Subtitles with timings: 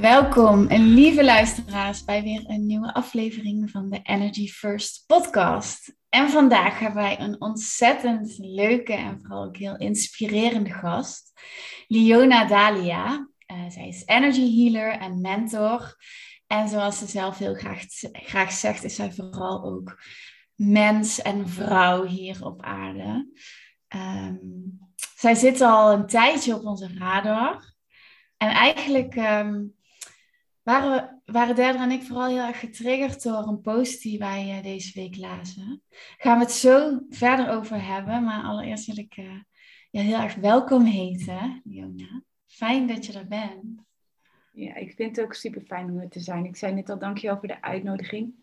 [0.00, 5.94] Welkom, lieve luisteraars, bij weer een nieuwe aflevering van de Energy First podcast.
[6.08, 11.32] En vandaag hebben wij een ontzettend leuke en vooral ook heel inspirerende gast,
[11.86, 13.28] Liona Dalia.
[13.46, 15.96] Uh, zij is energy healer en mentor.
[16.46, 20.02] En zoals ze zelf heel graag, graag zegt, is zij vooral ook
[20.54, 23.28] mens en vrouw hier op aarde.
[23.88, 24.78] Um,
[25.16, 27.74] zij zit al een tijdje op onze radar.
[28.36, 29.78] En eigenlijk um,
[30.62, 34.62] waren, waren Derdra en ik vooral heel erg getriggerd door een post die wij uh,
[34.62, 35.82] deze week lazen.
[36.16, 39.40] Gaan we het zo verder over hebben, maar allereerst wil ik uh,
[39.90, 42.22] je heel erg welkom heten, Jona.
[42.46, 43.88] Fijn dat je er bent.
[44.52, 46.44] Ja, ik vind het ook super fijn om er te zijn.
[46.44, 48.34] Ik zei net al, dankjewel voor de uitnodiging.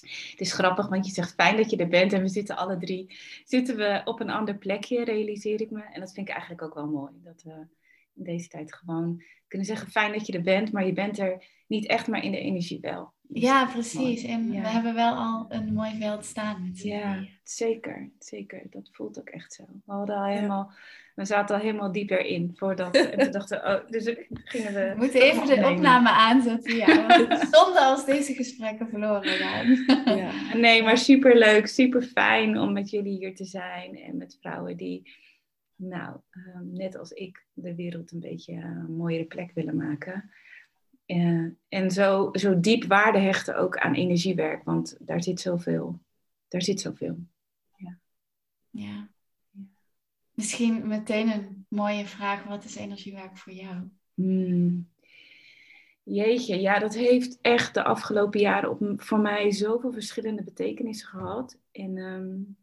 [0.00, 2.76] Het is grappig, want je zegt fijn dat je er bent en we zitten alle
[2.78, 5.82] drie zitten we op een ander plekje, realiseer ik me.
[5.82, 7.12] En dat vind ik eigenlijk ook wel mooi.
[7.22, 7.66] Dat we
[8.16, 11.44] in deze tijd gewoon kunnen zeggen fijn dat je er bent, maar je bent er
[11.66, 13.14] niet echt, maar in de energie wel.
[13.28, 14.22] Dus ja, precies.
[14.22, 18.10] En we hebben wel al een mooi veld staan met Ja, zeker.
[18.18, 18.62] Zeker.
[18.70, 19.64] Dat voelt ook echt zo.
[19.84, 20.72] We, hadden al helemaal,
[21.14, 22.96] we zaten al helemaal diep erin voordat.
[22.96, 24.88] en we dachten, oh, dus gingen we.
[24.88, 26.76] We moeten even de opname aanzetten.
[26.76, 27.08] Ja,
[27.52, 29.66] zonde als deze gesprekken verloren gaan.
[30.16, 30.56] ja.
[30.56, 34.76] Nee, maar super leuk, super fijn om met jullie hier te zijn en met vrouwen
[34.76, 35.10] die
[35.76, 40.30] nou, ehm, net als ik, de wereld een beetje een mooiere plek willen maken.
[41.06, 46.00] Uh, en zo, zo diep waarde hechten ook aan energiewerk, want daar zit zoveel.
[46.48, 47.18] Daar zit zoveel.
[47.76, 47.98] Ja.
[48.70, 49.08] ja.
[50.34, 53.88] Misschien meteen een mooie vraag: wat is energiewerk voor jou?
[54.14, 54.88] Hmm.
[56.02, 61.58] Jeetje, ja, dat heeft echt de afgelopen jaren op, voor mij zoveel verschillende betekenissen gehad.
[61.72, 62.56] En um,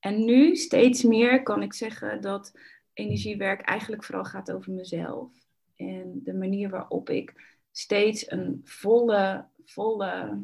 [0.00, 2.52] en nu steeds meer kan ik zeggen dat
[2.92, 5.30] energiewerk eigenlijk vooral gaat over mezelf.
[5.76, 10.42] En de manier waarop ik steeds een volle, volle,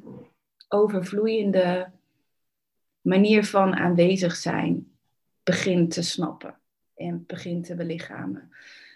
[0.69, 1.91] overvloeiende
[3.01, 4.91] manier van aanwezig zijn
[5.43, 6.59] begin te snappen
[6.95, 8.51] en begin te belichamen.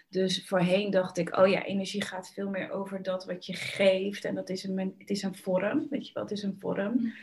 [0.09, 4.25] Dus voorheen dacht ik, oh ja, energie gaat veel meer over dat wat je geeft.
[4.25, 7.13] En dat is een, het is een vorm, weet je wat is een vorm.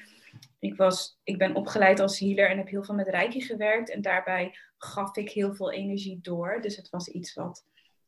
[0.58, 3.90] Ik, was, ik ben opgeleid als healer en heb heel veel met Reiki gewerkt.
[3.90, 6.58] En daarbij gaf ik heel veel energie door.
[6.60, 7.64] Dus het was iets wat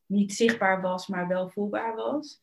[0.07, 2.41] niet zichtbaar was, maar wel voelbaar was.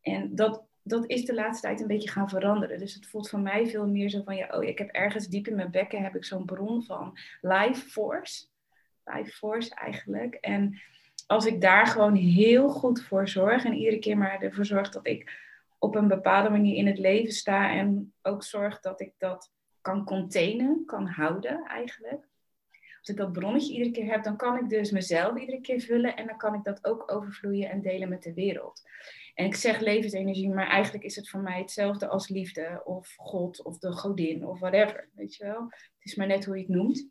[0.00, 2.78] En dat, dat is de laatste tijd een beetje gaan veranderen.
[2.78, 5.46] Dus het voelt voor mij veel meer zo van, ja, oh, ik heb ergens diep
[5.46, 8.44] in mijn bekken heb ik zo'n bron van life force.
[9.04, 10.34] Life force eigenlijk.
[10.34, 10.80] En
[11.26, 15.06] als ik daar gewoon heel goed voor zorg en iedere keer maar ervoor zorg dat
[15.06, 15.50] ik
[15.82, 20.04] op een bepaalde manier in het leven sta en ook zorg dat ik dat kan
[20.04, 22.28] containen, kan houden eigenlijk.
[22.98, 26.16] Als ik dat bronnetje iedere keer heb, dan kan ik dus mezelf iedere keer vullen
[26.16, 28.82] en dan kan ik dat ook overvloeien en delen met de wereld.
[29.34, 33.62] En ik zeg levensenergie, maar eigenlijk is het voor mij hetzelfde als liefde of God
[33.62, 35.62] of de godin of whatever, weet je wel.
[35.64, 37.08] Het is maar net hoe je het noemt.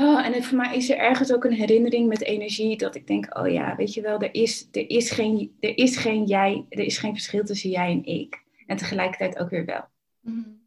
[0.00, 3.38] Oh, en voor mij is er ergens ook een herinnering met energie dat ik denk,
[3.38, 6.84] oh ja, weet je wel, er is, er is, geen, er is geen jij, er
[6.84, 8.42] is geen verschil tussen jij en ik.
[8.66, 9.84] En tegelijkertijd ook weer wel.
[10.20, 10.66] Mm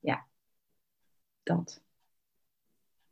[0.00, 0.26] Ja,
[1.42, 1.82] dat.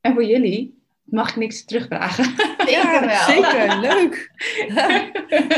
[0.01, 2.35] En voor jullie mag ik niks terugvragen.
[2.71, 3.25] Ja, wel.
[3.25, 3.81] zeker.
[3.81, 4.31] Leuk.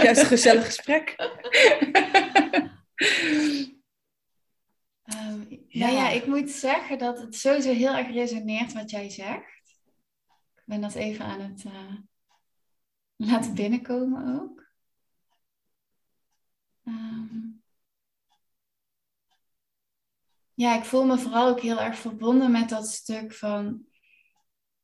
[0.03, 1.15] Juist een gezellig gesprek.
[5.71, 9.52] Nou ja, ik moet zeggen dat het sowieso heel erg resoneert wat jij zegt.
[10.73, 11.95] Ben dat even aan het uh,
[13.17, 14.71] laten binnenkomen ook.
[16.85, 17.63] Um,
[20.55, 23.87] ja, ik voel me vooral ook heel erg verbonden met dat stuk van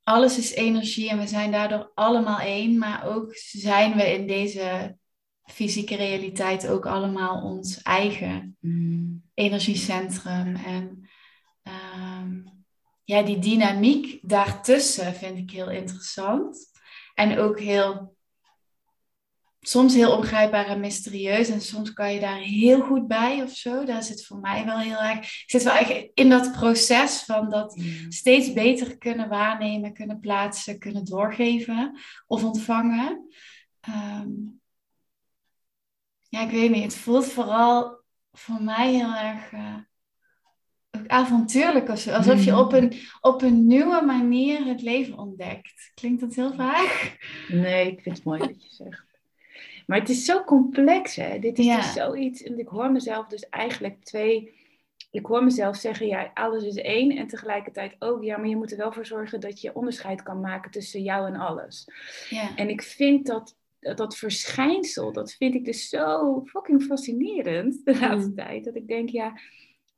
[0.03, 4.97] alles is energie en we zijn daardoor allemaal één, maar ook zijn we in deze
[5.43, 9.23] fysieke realiteit ook allemaal ons eigen mm.
[9.35, 10.57] energiecentrum.
[10.57, 11.09] En
[11.63, 12.58] um,
[13.09, 16.71] ja, die dynamiek daartussen vind ik heel interessant.
[17.15, 18.17] En ook heel
[19.61, 21.49] soms heel ongrijpbaar en mysterieus.
[21.49, 23.85] En soms kan je daar heel goed bij of zo.
[23.85, 25.19] Daar zit voor mij wel heel erg.
[25.19, 30.79] Ik zit wel echt in dat proces van dat steeds beter kunnen waarnemen, kunnen plaatsen,
[30.79, 33.29] kunnen doorgeven of ontvangen.
[33.81, 34.31] Ehm,
[36.29, 36.83] ja, ik weet niet.
[36.83, 38.03] Het voelt vooral
[38.33, 39.53] voor mij heel erg.
[39.53, 39.77] Uh,
[41.07, 41.89] avontuurlijk.
[41.89, 45.93] Alsof je op een, op een nieuwe manier het leven ontdekt.
[45.95, 47.17] Klinkt dat heel vaag?
[47.49, 49.07] Nee, ik vind het mooi wat je zegt.
[49.87, 51.39] Maar het is zo complex, hè?
[51.39, 52.43] Dit is dus zoiets.
[52.43, 54.53] En ik hoor mezelf dus eigenlijk twee.
[55.11, 57.17] Ik hoor mezelf zeggen, ja, alles is één.
[57.17, 60.41] En tegelijkertijd ook, ja, maar je moet er wel voor zorgen dat je onderscheid kan
[60.41, 61.89] maken tussen jou en alles.
[62.29, 62.57] Ja.
[62.57, 68.29] En ik vind dat, dat verschijnsel, dat vind ik dus zo fucking fascinerend de laatste
[68.29, 68.35] mm.
[68.35, 68.65] tijd.
[68.65, 69.39] Dat ik denk, ja,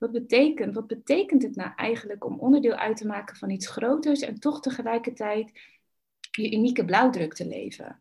[0.01, 4.21] wat betekent, wat betekent het nou eigenlijk om onderdeel uit te maken van iets groters
[4.21, 5.53] en toch tegelijkertijd
[6.31, 8.01] je unieke blauwdruk te leven?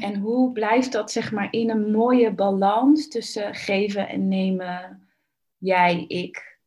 [0.00, 5.08] En hoe blijft dat zeg maar in een mooie balans tussen geven en nemen,
[5.58, 6.58] jij, ik?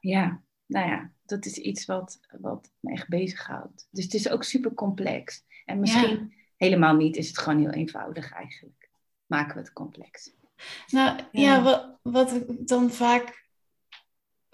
[0.00, 3.88] Ja, nou ja, dat is iets wat, wat me echt bezighoudt.
[3.90, 5.44] Dus het is ook super complex.
[5.64, 8.90] En misschien helemaal niet, is het gewoon heel eenvoudig eigenlijk.
[9.26, 10.34] Maken we het complex.
[10.88, 13.48] Nou ja, wat, wat ik dan vaak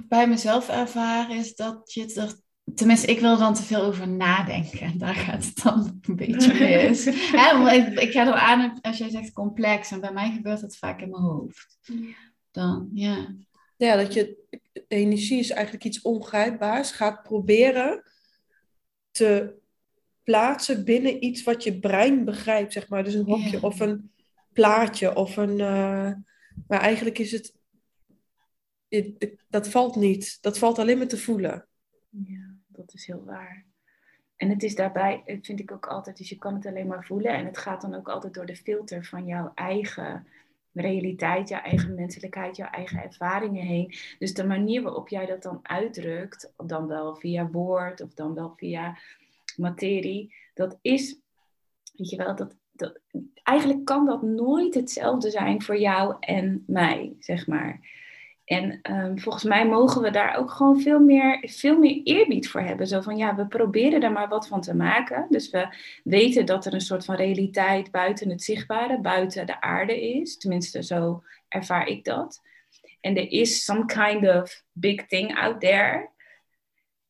[0.09, 2.41] bij mezelf ervaar is dat je er
[2.75, 4.99] Tenminste, ik wil er dan te veel over nadenken.
[4.99, 7.07] Daar gaat het dan een beetje mis.
[7.77, 9.91] ik, ik ga er aan als jij zegt complex.
[9.91, 11.79] En bij mij gebeurt dat vaak in mijn hoofd.
[12.51, 13.35] Dan, ja.
[13.77, 14.41] Ja, dat je...
[14.89, 16.91] Energie is eigenlijk iets ongrijpbaars.
[16.91, 18.03] Gaat proberen
[19.11, 19.55] te
[20.23, 23.05] plaatsen binnen iets wat je brein begrijpt, zeg maar.
[23.05, 24.12] Dus een hokje of een
[24.53, 25.59] plaatje of een...
[25.59, 26.13] Uh,
[26.67, 27.55] maar eigenlijk is het...
[29.49, 30.39] Dat valt niet.
[30.41, 31.67] Dat valt alleen maar te voelen.
[32.11, 32.53] Ja
[32.83, 33.65] dat is heel waar.
[34.37, 37.33] En het is daarbij, vind ik ook altijd, dus je kan het alleen maar voelen.
[37.33, 40.27] En het gaat dan ook altijd door de filter van jouw eigen
[40.73, 43.95] realiteit, jouw eigen menselijkheid, jouw eigen ervaringen heen.
[44.19, 48.53] Dus de manier waarop jij dat dan uitdrukt, dan wel via woord of dan wel
[48.57, 48.99] via
[49.57, 51.19] materie, dat is,
[51.95, 52.57] weet je wel, dat,
[53.43, 57.81] eigenlijk kan dat nooit hetzelfde zijn voor jou en mij, zeg maar.
[58.45, 62.61] En ehm, volgens mij mogen we daar ook gewoon veel meer, veel meer eerbied voor
[62.61, 62.87] hebben.
[62.87, 65.27] Zo van ja, we proberen er maar wat van te maken.
[65.29, 70.11] Dus we weten dat er een soort van realiteit buiten het zichtbare, buiten de aarde
[70.13, 70.37] is.
[70.37, 72.41] Tenminste, zo ervaar ik dat.
[73.01, 76.11] En er is some kind of big thing out there.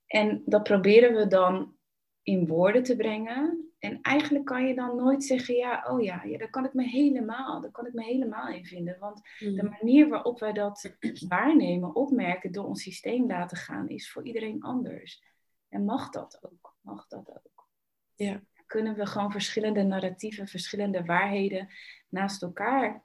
[0.07, 1.75] En dat proberen we dan
[2.23, 3.72] in woorden te brengen.
[3.82, 6.82] En eigenlijk kan je dan nooit zeggen, ja, oh ja, ja daar kan ik me
[6.82, 8.99] helemaal, daar kan ik me helemaal in vinden.
[8.99, 9.76] Want de hmm.
[9.81, 10.96] manier waarop wij dat
[11.29, 15.23] waarnemen, opmerken, door ons systeem laten gaan, is voor iedereen anders.
[15.69, 16.76] En mag dat ook?
[16.81, 17.69] Mag dat ook?
[18.14, 18.43] Ja.
[18.67, 21.69] Kunnen we gewoon verschillende narratieven, verschillende waarheden
[22.08, 23.05] naast elkaar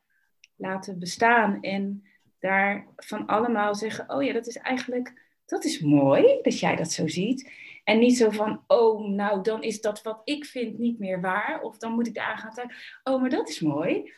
[0.56, 2.04] laten bestaan en
[2.40, 6.92] daar van allemaal zeggen, oh ja, dat is eigenlijk, dat is mooi dat jij dat
[6.92, 7.52] zo ziet.
[7.88, 11.62] En niet zo van, oh, nou, dan is dat wat ik vind niet meer waar.
[11.62, 14.12] Of dan moet ik daar gaan zeggen, oh, maar dat is mooi.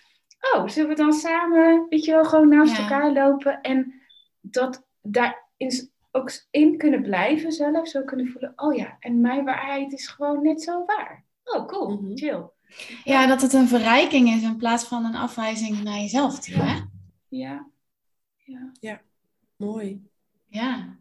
[0.54, 3.62] Oh, zullen we dan samen, weet je wel, gewoon naast elkaar lopen.
[3.62, 4.02] En
[4.42, 7.88] dat daarin ook in kunnen blijven zelf.
[7.88, 11.26] Zo kunnen voelen, oh ja, en mijn waarheid is gewoon net zo waar.
[11.44, 12.44] Oh, cool, mm chill.
[13.04, 16.82] Ja, dat het een verrijking is in plaats van een afwijzing naar jezelf toe, hè?
[17.28, 17.68] Ja.
[18.38, 19.02] Ja, ja.
[19.56, 20.08] mooi.
[20.48, 20.98] Ja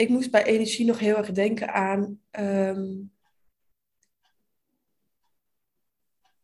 [0.00, 2.86] ik moest bij energie nog heel erg denken aan ehm,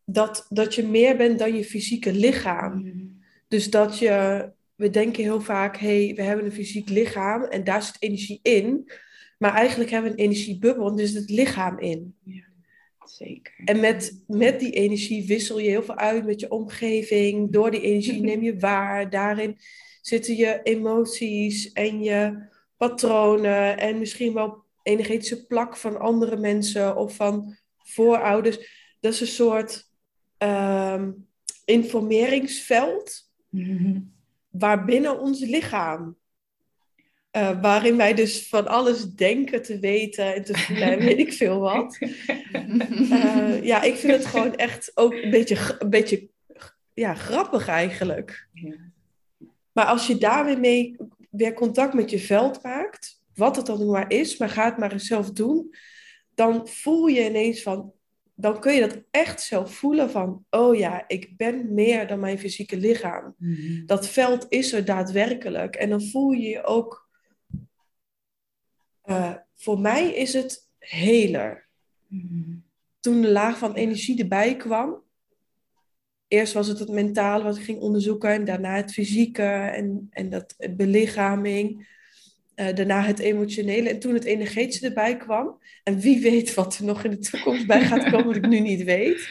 [0.05, 2.75] dat, dat je meer bent dan je fysieke lichaam.
[2.75, 3.25] Mm-hmm.
[3.49, 7.65] Dus dat je, we denken heel vaak, hé, hey, we hebben een fysiek lichaam en
[7.65, 8.91] daar zit energie in.
[9.39, 12.15] Maar eigenlijk hebben we een energiebubbel en er zit het lichaam in.
[12.23, 12.45] Ja,
[13.05, 13.55] zeker.
[13.65, 17.53] En met, met die energie wissel je heel veel uit met je omgeving.
[17.53, 19.11] Door die energie neem je waar.
[19.11, 19.59] Daarin
[20.01, 27.17] zitten je emoties en je patronen en misschien wel energetische plak van andere mensen of
[27.17, 28.57] van voorouders.
[29.01, 29.91] Dat is een soort
[30.39, 31.29] um,
[31.65, 34.15] informeringsveld mm
[34.59, 36.17] waarbinnen ons lichaam.
[37.37, 41.33] Uh, waarin wij dus van alles denken te weten en te voelen en weet ik
[41.33, 41.99] veel wat.
[42.53, 46.29] Uh, ja, ik vind het gewoon echt ook een beetje, een beetje
[46.95, 48.49] ja, grappig eigenlijk.
[48.53, 48.75] Ja.
[49.73, 50.97] Maar als je daar weer mee
[51.37, 54.93] weer contact met je veld maakt, wat het dan maar is, maar ga het maar
[54.93, 55.75] eens zelf doen,
[56.35, 57.93] dan voel je ineens van,
[58.35, 62.39] dan kun je dat echt zelf voelen van, oh ja, ik ben meer dan mijn
[62.39, 63.35] fysieke lichaam.
[63.39, 63.87] Mhm.
[63.87, 65.77] Dat veld is er daadwerkelijk.
[65.77, 67.09] En dan voel je je ook,
[69.05, 71.65] uh, voor mij is het heler.
[72.09, 72.55] Mhm.
[73.01, 75.03] toen de laag van energie erbij kwam,
[76.29, 80.31] eerst was het het mentale wat ik ging onderzoeken en daarna het fysieke en, en
[80.31, 81.95] dat belichaming.
[82.57, 85.59] Uh, daarna het emotionele en toen het energetische erbij kwam.
[85.83, 88.61] En wie weet wat er nog in de toekomst bij gaat komen, wat ik nu
[88.61, 89.29] niet weet.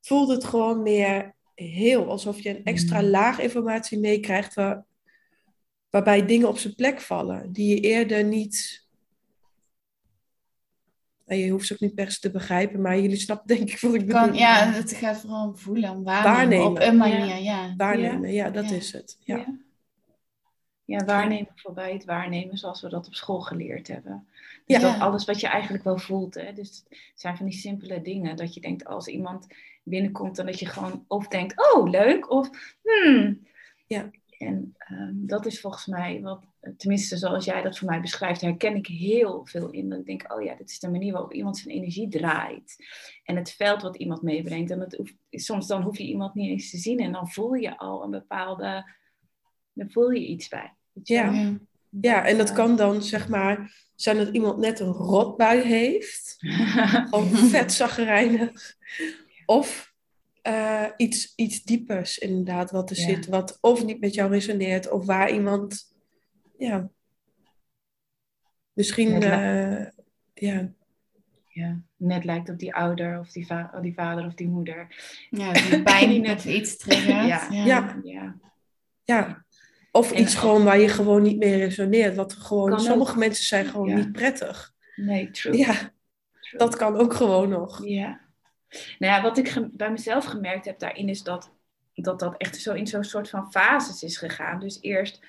[0.00, 3.06] Voelde het gewoon meer heel alsof je een extra mm.
[3.06, 4.84] laag informatie meekrijgt waar,
[5.90, 8.87] waarbij dingen op zijn plek vallen die je eerder niet
[11.36, 13.94] je hoeft ze ook niet per se te begrijpen, maar jullie snappen denk ik wat
[13.94, 14.20] ik bedoel.
[14.20, 16.66] Kan, ja, het gaat vooral om voelen, om waarnemen, waarnemen.
[16.66, 17.36] op een manier.
[17.36, 17.74] Ja.
[17.76, 19.16] Waarnemen, ja, dat is het.
[19.20, 19.44] Ja.
[20.84, 21.04] ja.
[21.04, 24.26] waarnemen voorbij het waarnemen zoals we dat op school geleerd hebben.
[24.66, 26.34] Dus dat alles wat je eigenlijk wel voelt.
[26.34, 26.52] Hè?
[26.52, 28.36] Dus het zijn van die simpele dingen.
[28.36, 29.46] Dat je denkt als iemand
[29.82, 32.50] binnenkomt, dan dat je gewoon of denkt, oh leuk, of
[32.82, 33.46] hmm.
[33.86, 34.10] Ja.
[34.38, 36.44] En um, dat is volgens mij wat,
[36.76, 39.88] tenminste zoals jij dat voor mij beschrijft, herken ik heel veel in.
[39.88, 42.76] Dat ik denk, oh ja, dit is de manier waarop iemand zijn energie draait.
[43.24, 44.70] En het veld wat iemand meebrengt.
[44.70, 47.78] En het soms dan hoef je iemand niet eens te zien en dan voel je
[47.78, 48.92] al een bepaalde,
[49.72, 50.74] dan voel je iets bij.
[51.02, 51.58] Ja.
[52.00, 56.36] ja, en dat kan dan zeg maar zijn dat iemand net een rotbui heeft.
[57.10, 58.76] of vet zaggerijnig.
[59.46, 59.92] Of
[60.42, 63.26] uh, iets, iets diepers inderdaad wat er zit.
[63.26, 64.90] Wat of niet met jou resoneert.
[64.90, 65.92] Of waar iemand,
[66.58, 66.90] ja,
[68.72, 69.86] misschien, uh,
[70.34, 70.72] ja.
[71.48, 74.86] Ja, net lijkt op die ouder of die, va die vader of die moeder.
[75.30, 77.26] Ja, die pijn net iets triggert.
[77.26, 77.46] Ja.
[77.50, 78.00] Ja.
[78.02, 78.36] ja.
[79.04, 79.44] ja.
[79.92, 82.14] Of iets gewoon waar je gewoon niet meer resoneert.
[82.14, 84.74] Wat gewoon, sommige mensen zijn gewoon niet prettig.
[84.96, 85.56] Nee, true.
[85.56, 85.92] Ja,
[86.56, 87.86] dat kan ook gewoon nog.
[87.86, 88.20] Ja.
[88.98, 91.50] Nou ja, wat ik bij mezelf gemerkt heb daarin is dat
[91.94, 94.60] dat, dat echt zo in zo'n soort van fases is gegaan.
[94.60, 95.20] Dus eerst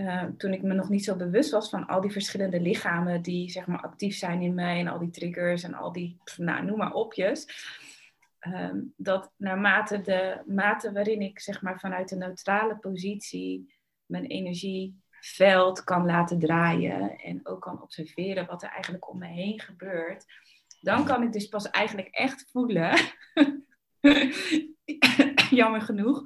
[0.00, 3.50] uh, toen ik me nog niet zo bewust was van al die verschillende lichamen die
[3.50, 6.78] zeg maar actief zijn in mij en al die triggers en al die, nou noem
[6.78, 7.46] maar opjes.
[8.40, 13.74] Uh, dat naarmate de mate waarin ik zeg maar vanuit een neutrale positie
[14.06, 19.60] mijn energieveld kan laten draaien en ook kan observeren wat er eigenlijk om me heen
[19.60, 20.24] gebeurt,
[20.80, 22.98] dan kan ik dus pas eigenlijk echt voelen,
[25.50, 26.22] jammer genoeg,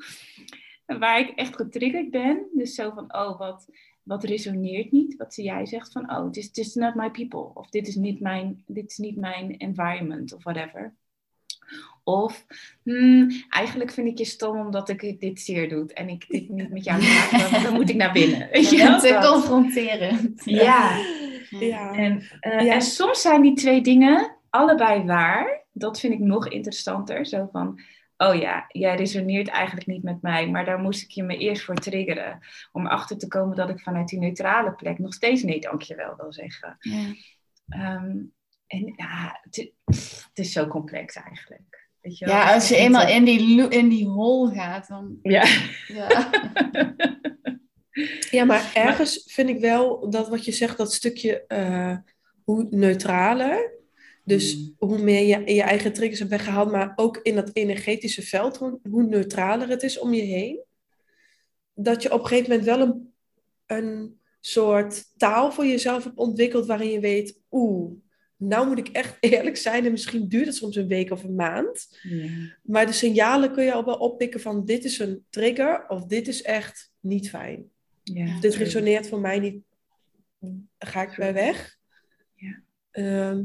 [0.98, 2.46] waar ik echt getriggerd ben.
[2.52, 3.68] Dus zo van, oh, wat,
[4.02, 5.16] wat resoneert niet?
[5.16, 7.50] Wat jij zegt van, oh, this, is not my people.
[7.54, 10.94] Of dit is niet mijn, dit is niet mijn environment of whatever.
[12.04, 12.46] Of
[12.82, 16.70] hmm, eigenlijk vind ik je stom omdat ik dit zeer doe en ik dit niet
[16.70, 18.48] met jou maak, want dan moet ik naar binnen.
[18.52, 20.34] Weet je te confronteren.
[20.44, 20.98] Ja.
[21.50, 21.94] ja.
[21.94, 22.74] En, uh, ja.
[22.74, 25.64] en soms zijn die twee dingen allebei waar.
[25.72, 27.26] Dat vind ik nog interessanter.
[27.26, 27.80] Zo van,
[28.20, 31.62] oh ja, jij resoneert eigenlijk niet met mij, maar daar moest ik je me eerst
[31.62, 32.38] voor triggeren.
[32.72, 36.32] Om erachter te komen dat ik vanuit die neutrale plek nog steeds nee dankjewel wil
[36.32, 36.76] zeggen.
[36.80, 37.14] Ja.
[37.68, 38.16] Ehm,
[38.66, 39.72] en ja, het,
[40.34, 41.88] is zo complex eigenlijk.
[42.00, 45.18] Weet je ja, als je eenmaal in die, in die hol gaat, dan...
[45.22, 45.44] Ja.
[45.86, 46.30] Ja.
[48.36, 51.96] ja, maar ergens vind ik wel dat wat je zegt, dat stukje uh,
[52.44, 53.79] hoe neutraler,
[54.30, 54.74] dus mm.
[54.78, 58.80] hoe meer je je eigen triggers hebt weggehaald, maar ook in dat energetische veld, hoe,
[58.90, 60.60] hoe neutraler het is om je heen,
[61.74, 63.12] dat je op een gegeven moment wel een,
[63.66, 67.92] een soort taal voor jezelf hebt ontwikkeld waarin je weet, oeh,
[68.36, 71.34] nou moet ik echt eerlijk zijn en misschien duurt het soms een week of een
[71.34, 71.98] maand.
[72.62, 76.28] Maar de signalen kun je al wel oppikken van dit is een trigger of dit
[76.28, 77.70] is echt niet fijn.
[78.02, 79.62] Ja, dit resoneert voor mij niet,
[80.78, 81.78] ga ik bij weg.
[82.34, 82.62] Ja.
[82.90, 83.42] Ehm,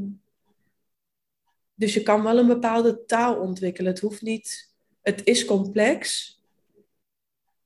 [1.76, 3.92] dus je kan wel een bepaalde taal ontwikkelen.
[3.92, 6.34] Het hoeft niet, het is complex.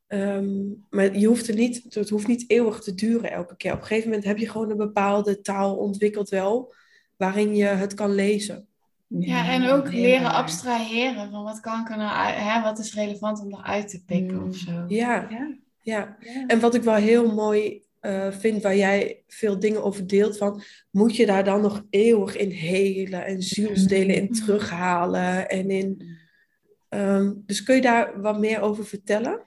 [0.06, 0.58] Ehm,
[0.90, 3.72] maar je hoeft er niet, het hoeft niet eeuwig te duren elke keer.
[3.72, 6.74] Op een gegeven moment heb je gewoon een bepaalde taal ontwikkeld wel,
[7.16, 8.68] waarin je het kan lezen.
[9.06, 13.40] Ja, en ook leren abstraheren van wat kan ik er nou, hè, wat is relevant
[13.40, 14.48] om eruit te pikken mm.
[14.48, 14.84] of zo.
[14.88, 16.16] Ja, ja, ja.
[16.46, 20.62] En wat ik wel heel mooi uh, vind, waar jij veel dingen over deelt, van
[20.90, 24.44] moet je daar dan nog eeuwig in helen en zielsdelen in mm-hmm.
[24.46, 26.18] terughalen en in.
[26.88, 29.40] Um, dus kun je daar wat meer over vertellen?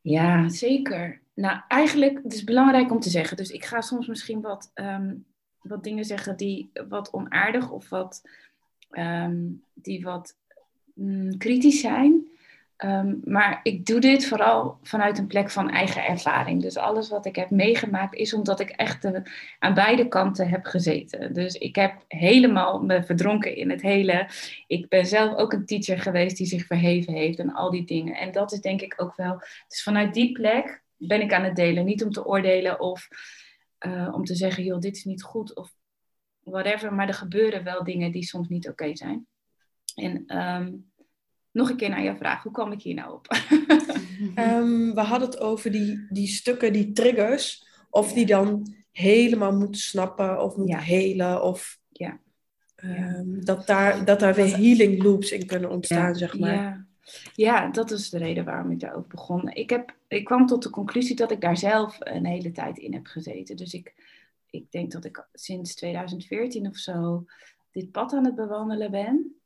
[0.00, 1.20] Ja, zeker.
[1.34, 3.36] Nou, eigenlijk, het is belangrijk om te zeggen.
[3.36, 5.24] Dus ik ga soms misschien wat, um,
[5.60, 8.22] wat dingen zeggen die wat onaardig of wat,
[8.90, 10.36] um, die wat
[10.94, 12.29] mm, kritisch zijn.
[12.80, 16.62] Ehm, maar ik doe dit vooral vanuit een plek van eigen ervaring.
[16.62, 19.04] Dus alles wat ik heb meegemaakt is omdat ik echt
[19.58, 21.32] aan beide kanten heb gezeten.
[21.32, 24.28] Dus ik heb helemaal me verdronken in het hele.
[24.66, 28.16] Ik ben zelf ook een teacher geweest die zich verheven heeft en al die dingen.
[28.16, 29.38] En dat is denk ik ook wel.
[29.68, 31.84] Dus vanuit die plek ben ik aan het delen.
[31.84, 33.08] Niet om te oordelen of
[33.86, 35.56] uh, om te zeggen, joh, dit is niet goed.
[35.56, 35.74] Of
[36.40, 36.94] whatever.
[36.94, 39.26] Maar er gebeuren wel dingen die soms niet oké zijn.
[39.94, 40.72] En ehm,
[41.52, 43.26] nog een keer naar jouw vraag, hoe kwam ik hier nou op?
[44.34, 49.80] Ehm, we hadden het over die, die stukken, die triggers, of die dan helemaal moeten
[49.80, 51.42] snappen of moeten helen.
[51.42, 52.20] Of ja.
[52.84, 56.54] Um, dat, daar, dat daar weer healing loops in kunnen ontstaan, zeg maar.
[56.54, 56.86] Ja.
[57.34, 59.48] ja, dat is de reden waarom ik daarover begon.
[59.48, 62.94] Ik, heb, ik kwam tot de conclusie dat ik daar zelf een hele tijd in
[62.94, 63.56] heb gezeten.
[63.56, 63.94] Dus ik,
[64.50, 67.24] ik denk dat ik sinds 2014 of zo
[67.70, 69.39] dit pad aan het bewandelen ben.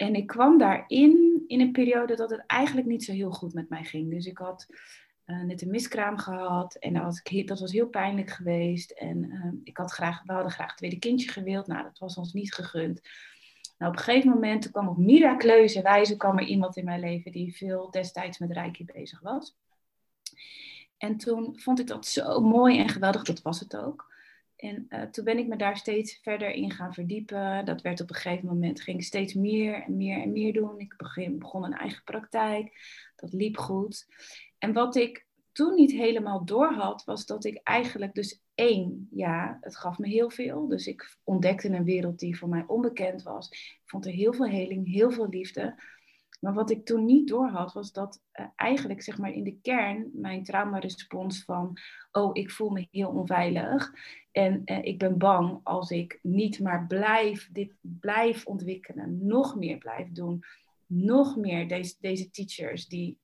[0.00, 3.68] En ik kwam daarin in een periode dat het eigenlijk niet zo heel goed met
[3.68, 4.10] mij ging.
[4.10, 4.66] Dus ik had
[5.26, 8.90] uh, net een miskraam gehad en dat was, dat was heel pijnlijk geweest.
[8.90, 11.66] En uh, ik had graag, we hadden graag een tweede kindje gewild.
[11.66, 13.00] Nou, dat was ons niet gegund.
[13.78, 17.32] Nou, op een gegeven moment kwam op miraculeuze wijze kwam er iemand in mijn leven
[17.32, 19.56] die veel destijds met Reiki bezig was.
[20.96, 24.09] En toen vond ik dat zo mooi en geweldig, dat was het ook.
[24.60, 27.64] En uh, toen ben ik me daar steeds verder in gaan verdiepen.
[27.64, 30.78] Dat werd op een gegeven moment, ging steeds meer en meer en meer doen.
[30.78, 32.72] Ik begin, begon een eigen praktijk.
[33.16, 34.06] Dat liep goed.
[34.58, 39.58] En wat ik toen niet helemaal door had, was dat ik eigenlijk dus één, ja,
[39.60, 40.68] het gaf me heel veel.
[40.68, 43.50] Dus ik ontdekte een wereld die voor mij onbekend was.
[43.50, 45.82] Ik vond er heel veel heling, heel veel liefde.
[46.40, 50.10] Maar wat ik toen niet doorhad, was dat uh, eigenlijk zeg maar in de kern
[50.12, 51.76] mijn traumarespons van,
[52.12, 53.92] oh, ik voel me heel onveilig
[54.32, 59.78] en uh, ik ben bang als ik niet maar blijf, dit blijf ontwikkelen, nog meer
[59.78, 60.44] blijf doen,
[60.86, 63.18] nog meer deze, deze teachers die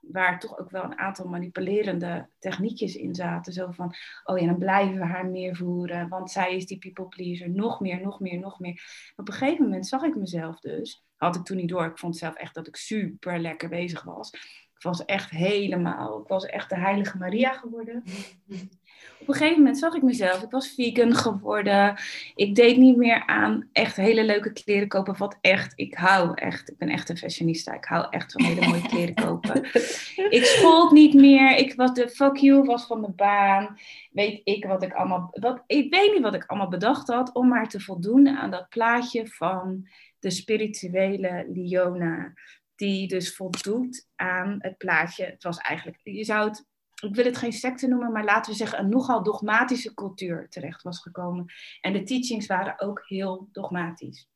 [0.00, 3.52] waar toch ook wel een aantal manipulerende techniekjes in zaten.
[3.52, 3.94] Zo van,
[4.24, 7.50] oh ja, dan blijven we haar meer voeren, want zij is die people pleaser.
[7.50, 9.12] Nog meer, nog meer, nog meer.
[9.16, 12.16] Op een gegeven moment zag ik mezelf dus, had ik toen niet door, ik vond
[12.16, 14.30] zelf echt dat ik super lekker bezig was.
[14.76, 18.04] Ik was echt helemaal, ik was echt de heilige Maria geworden.
[19.20, 20.42] Op een gegeven moment zag ik mezelf.
[20.42, 21.96] Ik was vegan geworden.
[22.34, 25.18] Ik deed niet meer aan echt hele leuke kleren kopen.
[25.18, 26.70] Wat echt, ik hou echt.
[26.70, 27.74] Ik ben echt een fashionista.
[27.74, 29.64] Ik hou echt van hele mooie kleren kopen.
[30.38, 31.56] ik schold niet meer.
[31.56, 33.78] Ik was de fuck you was van de baan.
[34.10, 35.28] Weet ik wat ik allemaal.
[35.32, 37.34] Wat, ik weet niet wat ik allemaal bedacht had.
[37.34, 39.88] Om maar te voldoen aan dat plaatje van
[40.24, 42.32] de spirituele Liona.
[42.74, 45.24] Die dus voldoet aan het plaatje.
[45.24, 46.00] Het was eigenlijk.
[46.02, 49.22] Je zou het ik wil het geen secte noemen, maar laten we zeggen een nogal
[49.22, 51.52] dogmatische cultuur terecht was gekomen.
[51.80, 54.28] En de teachings waren ook heel dogmatisch.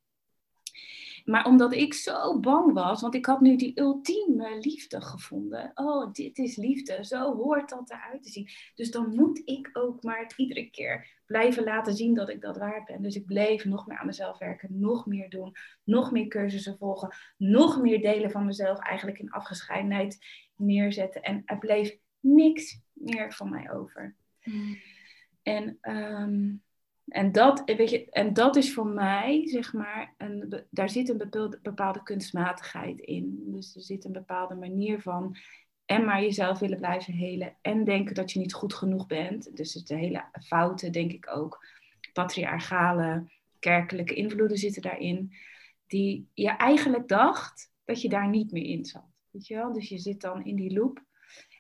[1.29, 5.71] Maar omdat ik zo bang was, want ik had nu die ultieme liefde gevonden.
[5.75, 7.05] Oh, dit is liefde.
[7.05, 8.49] Zo hoort dat eruit te zien.
[8.75, 12.85] Dus dan moet ik ook maar iedere keer blijven laten zien dat ik dat waard
[12.85, 13.03] ben.
[13.03, 15.53] Dus ik bleef nog meer aan mezelf werken, nog meer doen,
[15.85, 20.19] nog meer cursussen volgen, nog meer delen van mezelf eigenlijk in afgescheidenheid
[20.57, 21.23] neerzetten.
[21.23, 24.17] En er bleef niks meer van mij over.
[24.41, 24.79] Hmm.
[25.43, 26.55] En, ehm,
[27.09, 31.59] en, dat, weet je, en dat is voor mij, zeg maar, een, daar zit een
[31.63, 33.43] bepaalde, kunstmatigheid in.
[33.47, 35.37] Dus er zit een bepaalde manier van
[35.85, 39.57] en maar jezelf willen blijven helen en denken dat je niet goed genoeg bent.
[39.57, 41.67] Dus het hele fouten, denk ik ook,
[42.13, 45.33] patriarchale, kerkelijke invloeden zitten daarin,
[45.87, 49.07] die je eigenlijk dacht dat je daar niet meer in zat.
[49.31, 49.73] Weet je wel?
[49.73, 51.05] Dus je zit dan in die loop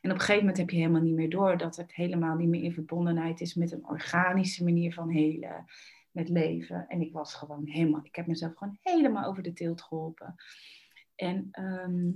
[0.00, 2.48] en op een gegeven moment heb je helemaal niet meer door dat het helemaal niet
[2.48, 5.64] meer in verbondenheid is met een organische manier van helen,
[6.11, 6.87] met leven.
[6.88, 10.34] En ik was gewoon helemaal, ik heb mezelf gewoon helemaal over de teelt geholpen.
[11.14, 12.11] En ehm,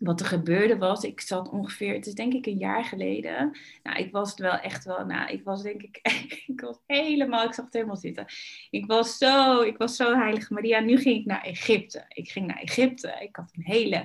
[0.00, 3.58] wat er gebeurde was, ik zat ongeveer, het is denk ik een jaar geleden.
[3.82, 6.00] Nou, ik was wel echt wel, nou, ik was denk ik,
[6.46, 8.26] ik was helemaal, ik zag het helemaal zitten.
[8.70, 10.78] Ik was zo, ik was zo heilig Maria.
[10.78, 12.04] Nu ging ik naar Egypte.
[12.08, 13.16] Ik ging naar Egypte.
[13.20, 14.04] Ik had een hele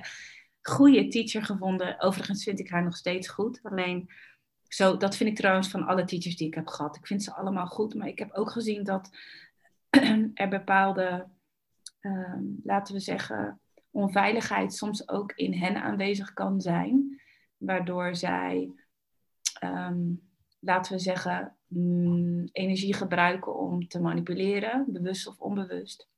[0.66, 2.00] goede teacher gevonden.
[2.00, 3.60] Overigens vind ik haar nog steeds goed.
[3.62, 4.10] Alleen,
[4.68, 6.96] zo, dat vind ik trouwens van alle teachers die ik heb gehad.
[6.96, 9.10] Ik vind ze allemaal goed, maar ik heb ook gezien dat
[10.34, 11.26] er bepaalde,
[12.00, 17.20] ehm, laten we zeggen, onveiligheid soms ook in hen aanwezig kan zijn.
[17.56, 18.72] Waardoor zij,
[19.60, 20.00] ehm,
[20.60, 26.08] laten we zeggen, mm, energie gebruiken om te manipuleren, bewust of onbewust.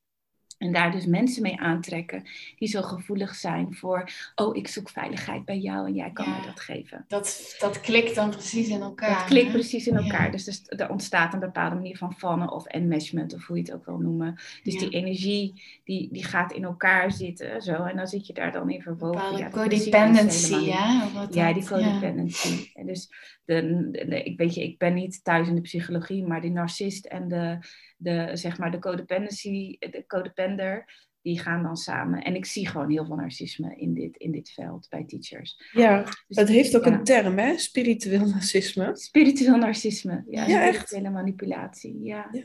[0.58, 2.24] En daar dus mensen mee aantrekken
[2.56, 6.46] die zo gevoelig zijn voor, oh, ik zoek veiligheid bij jou en jij kan me
[6.46, 7.04] dat geven.
[7.08, 9.18] Dat, dat klikt dan precies in elkaar.
[9.18, 10.30] Dat klikt precies in elkaar.
[10.30, 13.72] Dus, dus, er ontstaat een bepaalde manier van vannen of enmeshment, of hoe je het
[13.72, 14.40] ook wil noemen.
[14.62, 17.84] Dus die energie, die, die gaat in elkaar zitten, zo.
[17.84, 19.36] En dan zit je daar dan in verwoven.
[19.36, 21.08] Ja, codependency, ja?
[21.30, 22.70] ja, die codependency.
[22.74, 23.10] En dus,
[23.44, 27.06] de, de, ik weet je, ik ben niet thuis in de psychologie, maar die narcist
[27.06, 27.58] en de
[27.98, 30.84] de, zeg maar, de codependency, de codepender,
[31.22, 32.22] die gaan dan samen.
[32.22, 35.70] En ik zie gewoon heel veel narcisme in dit, in dit veld bij teachers.
[35.72, 36.92] Ja, Dus het heeft ook ja.
[36.92, 37.58] een term, hè?
[37.58, 38.90] Spiritueel narcisme.
[38.96, 40.24] Spiritueel narcisme.
[40.26, 40.74] Ja, Ja, echt.
[40.74, 42.02] spirituele manipulatie.
[42.02, 42.28] Ja.
[42.32, 42.42] Ja.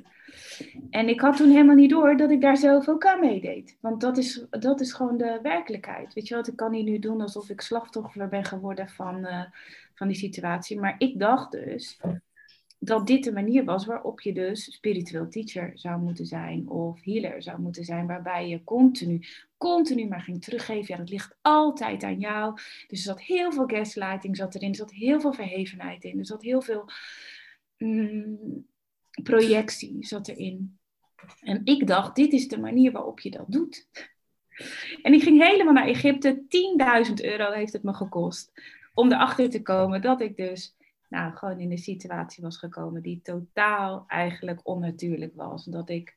[0.89, 3.77] En ik had toen helemaal niet door dat ik daar zelf ook aan meedeed.
[3.81, 6.13] Want dat is, dat is gewoon de werkelijkheid.
[6.13, 9.43] Weet je wat, ik kan hier nu doen alsof ik slachtoffer ben geworden van, eh,
[9.95, 10.79] van die situatie.
[10.79, 11.99] Maar ik dacht dus
[12.85, 16.69] dat dit de manier was waarop je dus spiritueel teacher zou moeten zijn.
[16.69, 18.07] Of healer zou moeten zijn.
[18.07, 19.25] Waarbij je continu,
[19.57, 20.85] continu maar ging teruggeven.
[20.87, 22.53] Ja, dat ligt altijd aan jou.
[22.87, 24.69] Dus er zat heel veel gaslighting zat erin.
[24.69, 26.19] Er zat heel veel verhevenheid in.
[26.19, 26.89] Er zat heel veel
[27.77, 28.65] mm,
[29.23, 30.77] projectie zat erin.
[31.39, 33.87] En ik dacht, dit is de manier waarop je dat doet.
[35.01, 36.43] En ik ging helemaal naar Egypte.
[37.07, 38.51] 10.000 euro heeft het me gekost.
[38.93, 40.75] Om erachter te komen dat ik dus
[41.13, 45.65] nou, gewoon in een situatie was gekomen die totaal eigenlijk onnatuurlijk was.
[45.65, 46.15] Dat ik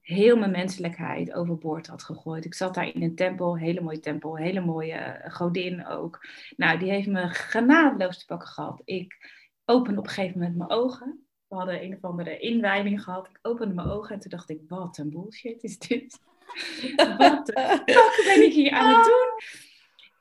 [0.00, 2.44] heel mijn menselijkheid overboord had gegooid.
[2.44, 6.26] Ik zat daar in een tempel, hele mooie tempel, hele mooie eh, godin ook.
[6.56, 8.82] Nou, die heeft me genadeloos te pakken gehad.
[8.84, 9.30] Ik
[9.64, 11.26] opende op een gegeven moment mijn ogen.
[11.48, 13.28] We hadden een of andere inwijding gehad.
[13.28, 16.18] Ik opende mijn ogen en toen dacht ik, wat een bullshit is dit?
[17.18, 19.58] Wat de fuck ben ik hier aan het doen?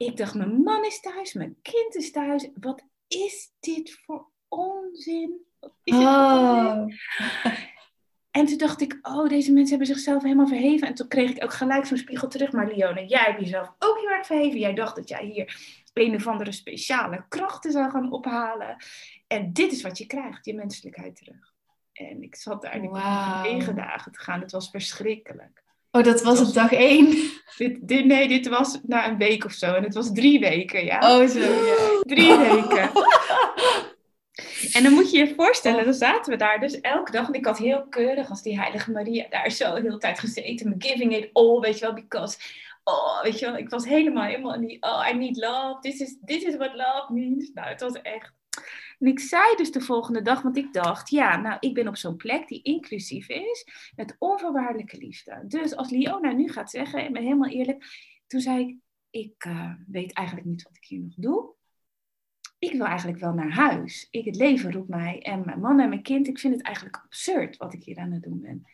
[0.08, 2.50] Ik dacht, mijn man is thuis, mijn kind is thuis.
[2.54, 5.46] Wat is dit voor onzin?
[5.60, 6.68] Wat is dit voor onzin?
[6.68, 6.86] Oh.
[8.32, 10.88] En toen dacht ik, oh, deze mensen hebben zichzelf helemaal verheven.
[10.88, 12.52] En toen kreeg ik ook gelijk zo'n spiegel terug.
[12.52, 14.60] Maar Lione, jij hebt jezelf ook heel erg verheven.
[14.60, 15.58] Jij dacht dat jij hier
[15.94, 18.84] een of andere speciale krachten zou gaan ophalen.
[19.28, 21.54] En dit is wat je krijgt, je menselijkheid terug.
[21.94, 24.42] En ik zat daar had negen dagen te gaan.
[24.42, 25.64] Het was verschrikkelijk.
[25.92, 27.08] Oh, dat was op dag één.
[27.58, 29.74] Dit, dit, nee, dit was na een week of zo.
[29.74, 31.18] En het was drie weken, ja.
[31.18, 32.02] Oh, zo, ja.
[32.02, 32.92] Drie weken.
[34.74, 37.28] En dan moet je je voorstellen, dan zaten we daar dus elke dag.
[37.28, 40.70] En ik had heel keurig als die heilige Maria daar zo de hele tijd gezeten.
[40.70, 41.94] Me giving it all, weet je wel.
[41.94, 42.38] Because,
[42.84, 43.58] oh, weet je wel.
[43.58, 45.78] Ik was helemaal, helemaal in die, oh, I need love.
[45.82, 47.52] This is, this is what love means.
[47.54, 48.34] Nou, het was echt...
[49.00, 51.98] En ik zei dus de volgende dag, want ik dacht, ja, nou, ik ben op
[51.98, 55.44] zo'n plek die inclusief is, met onvoorwaardelijke liefde.
[55.48, 57.86] Dus als Liona nu gaat zeggen, ben helemaal eerlijk,
[58.28, 58.78] toen zei ik,
[59.10, 61.54] ik eh, weet eigenlijk niet wat ik hier nog doe.
[62.60, 64.08] Ik wil eigenlijk wel naar huis.
[64.12, 66.28] Ik, het leven roept mij en mijn man en mijn kind.
[66.28, 68.66] Ik vind het eigenlijk absurd wat ik hier aan het doen ben.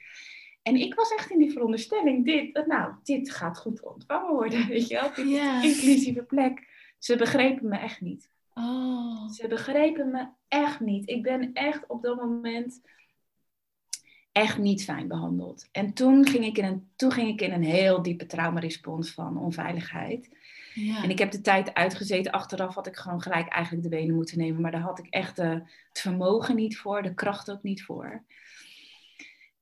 [0.61, 4.67] En ik was echt in die veronderstelling, dit, eh, nou, dit gaat goed ontvangen worden,
[4.69, 5.13] weet je wel.
[5.13, 6.67] Dit inclusieve plek.
[6.99, 8.29] Ze begrepen me echt niet.
[8.57, 9.29] Oh.
[9.29, 11.09] Ze begrepen me echt niet.
[11.09, 12.81] Ik ben echt op dat moment
[14.31, 15.67] echt niet fijn behandeld.
[15.71, 19.37] En toen ging ik in een, toen ging ik in een heel diepe traumarespons van
[19.37, 20.29] onveiligheid.
[20.73, 21.03] Ja.
[21.03, 22.31] En ik heb de tijd uitgezeten.
[22.31, 24.61] Achteraf had ik gewoon gelijk eigenlijk de benen moeten nemen.
[24.61, 25.49] Maar daar had ik echt eh,
[25.89, 28.23] het vermogen niet voor, de kracht ook niet voor.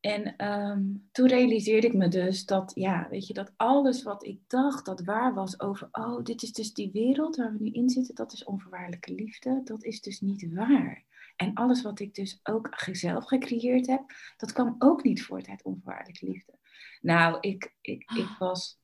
[0.03, 4.39] En ehm, toen realiseerde ik me dus dat, ja, weet je, dat alles wat ik
[4.47, 7.89] dacht dat waar was over, oh, dit is dus die wereld waar we nu in
[7.89, 11.03] zitten, dat is onvoorwaardelijke liefde, dat is dus niet waar.
[11.35, 14.01] En alles wat ik dus ook zelf gecreëerd heb,
[14.37, 16.53] dat kwam ook niet voort uit onvoorwaardelijke liefde.
[17.01, 18.79] Nou, ik, ik, ik was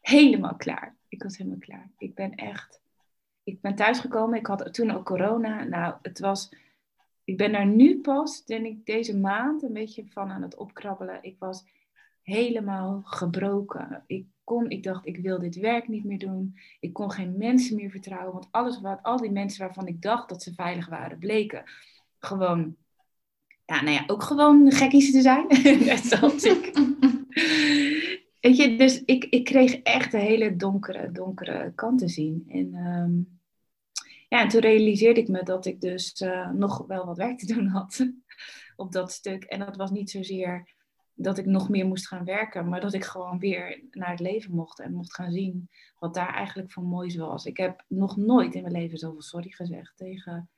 [0.00, 0.96] helemaal klaar.
[1.08, 1.90] Ik was helemaal klaar.
[1.98, 2.80] Ik ben echt,
[3.42, 5.64] ik ben thuisgekomen, ik had toen ook corona.
[5.64, 6.48] Nou, het was,
[7.24, 11.18] ik ben daar nu pas, denk ik, deze maand een beetje van aan het opkrabbelen.
[11.22, 11.64] Ik was
[12.22, 14.04] helemaal gebroken.
[14.06, 16.58] Ik kon, ik dacht, ik wil dit werk niet meer doen.
[16.80, 20.28] Ik kon geen mensen meer vertrouwen, want alles wat, al die mensen waarvan ik dacht
[20.28, 21.64] dat ze veilig waren, bleken
[22.18, 22.76] gewoon,
[23.66, 25.46] ja, nou ja, ook gewoon gekkies te zijn.
[25.86, 26.72] Net zoals ik.
[28.40, 32.44] Weet je, dus ik, ik kreeg echt een hele donkere, donkere kant te zien.
[32.48, 33.12] En, ehm,
[34.28, 37.54] ja, en toen realiseerde ik me dat ik dus eh, nog wel wat werk te
[37.54, 38.06] doen had
[38.76, 39.44] op dat stuk.
[39.44, 40.74] En dat was niet zozeer
[41.14, 44.54] dat ik nog meer moest gaan werken, maar dat ik gewoon weer naar het leven
[44.54, 47.46] mocht en mocht gaan zien wat daar eigenlijk van moois was.
[47.46, 50.50] Ik heb nog nooit in mijn leven zoveel sorry gezegd tegen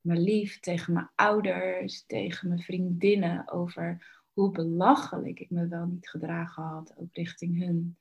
[0.00, 6.08] mijn lief, tegen mijn ouders, tegen mijn vriendinnen over hoe belachelijk ik me wel niet
[6.08, 7.96] gedragen had, ook richting hun.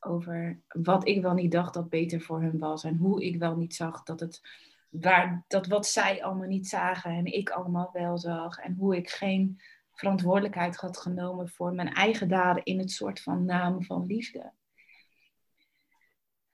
[0.00, 3.56] Over wat ik wel niet dacht dat beter voor hun was en hoe ik wel
[3.56, 4.40] niet zag dat het
[4.88, 9.10] waar, dat wat zij allemaal niet zagen en ik allemaal wel zag en hoe ik
[9.10, 9.60] geen
[9.92, 14.52] verantwoordelijkheid had genomen voor mijn eigen daden in het soort van naam van liefde.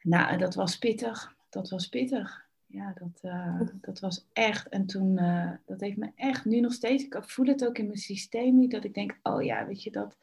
[0.01, 1.35] Nou, dat was pittig.
[1.49, 2.47] Dat was pittig.
[2.67, 4.69] Ja, dat, uh, dat was echt.
[4.69, 7.05] En toen, uh, dat heeft me echt nu nog steeds.
[7.05, 10.19] Ik voel het ook in mijn systeem dat ik denk, oh ja, weet je, dat,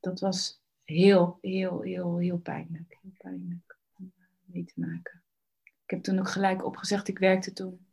[0.00, 0.59] dat was
[0.90, 2.98] heel, heel, heel, heel pijnlijk.
[3.02, 4.12] Heel pijnlijk om
[4.44, 5.22] mee te maken.
[5.84, 7.86] Ik heb toen ook gelijk opgezegd, ik werkte toen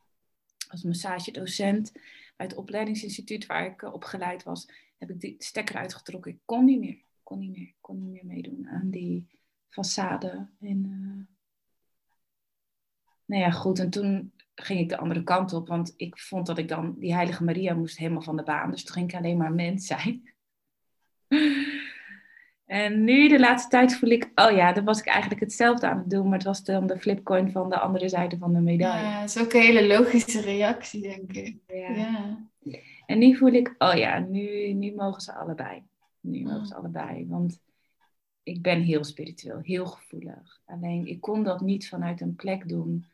[0.68, 1.92] als massagedocent
[2.36, 4.70] bij het opleidingsinstituut waar ik uh, opgeleid was.
[4.98, 6.32] Heb ik die stekker uitgetrokken.
[6.32, 7.02] Ik kon niet meer.
[7.24, 9.28] Kon niet meer, kon niet meer meedoen aan die
[9.70, 10.48] façade.
[10.60, 11.26] En, uh,
[13.26, 13.80] nou ja, goed.
[13.80, 17.14] En toen ging ik de andere kant op, want ik vond dat ik dan, die
[17.14, 18.72] Heilige Maria moest helemaal van de baan.
[18.72, 20.34] Dus toen ging ik alleen maar mens zijn.
[22.68, 25.98] En nu de laatste tijd voel ik, oh ja, dan was ik eigenlijk hetzelfde aan
[25.98, 29.08] het doen, maar het was dan de flipcoin van de andere zijde van de medaille.
[29.08, 31.58] Ja, dat is ook een hele logische reactie, denk ik.
[31.68, 31.90] Ja.
[31.90, 32.48] ja.
[33.06, 35.84] En nu voel ik, oh ja, nu, nu mogen ze allebei.
[36.20, 37.60] Nu mogen ze allebei, want
[38.44, 40.62] ik ben heel spiritueel, heel gevoelig.
[40.66, 43.06] Alleen ik kon dat niet vanuit een plek doen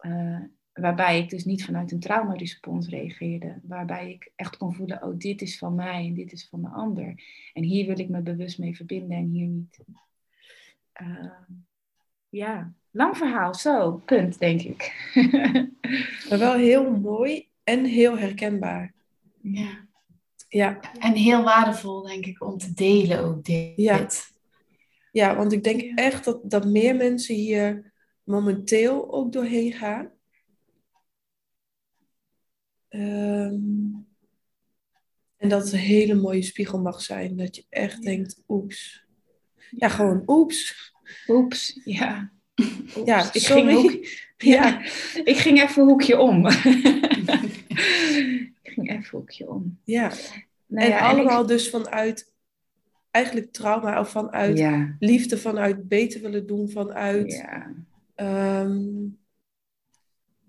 [0.00, 0.40] uh,
[0.72, 3.60] waarbij ik dus niet vanuit een traumarespons reageerde.
[3.62, 6.68] Waarbij ik echt kon voelen, oh dit is van mij en dit is van de
[6.68, 7.22] ander.
[7.52, 9.78] En hier wil ik me bewust mee verbinden en hier niet.
[11.02, 11.32] Uh,
[12.28, 15.10] ja, lang verhaal, zo, punt denk ik.
[16.28, 18.94] maar wel heel mooi en heel herkenbaar.
[19.40, 19.90] Ja.
[20.48, 20.80] Ja.
[20.98, 23.72] En heel waardevol, denk ik, om te delen ook dit.
[23.76, 24.06] Ja,
[25.10, 30.10] ja want ik denk echt dat, dat meer mensen hier momenteel ook doorheen gaan.
[32.94, 34.06] Um,
[35.36, 37.36] en dat het een hele mooie spiegel mag zijn.
[37.36, 39.04] Dat je echt denkt, oeps.
[39.70, 40.92] Ja, gewoon oeps.
[41.28, 42.30] Oeps, ja.
[43.04, 44.06] Ja, ik ging, hoek,
[44.52, 44.80] ja.
[45.24, 46.46] ik ging even een hoekje om.
[46.48, 46.54] ik
[48.62, 49.78] ging even een hoekje om.
[49.84, 50.12] Ja.
[50.66, 52.32] Nou en allemaal dus vanuit
[53.10, 54.64] eigenlijk trauma of vanuit
[54.98, 57.44] liefde, vanuit beter willen doen, vanuit
[58.16, 59.18] um,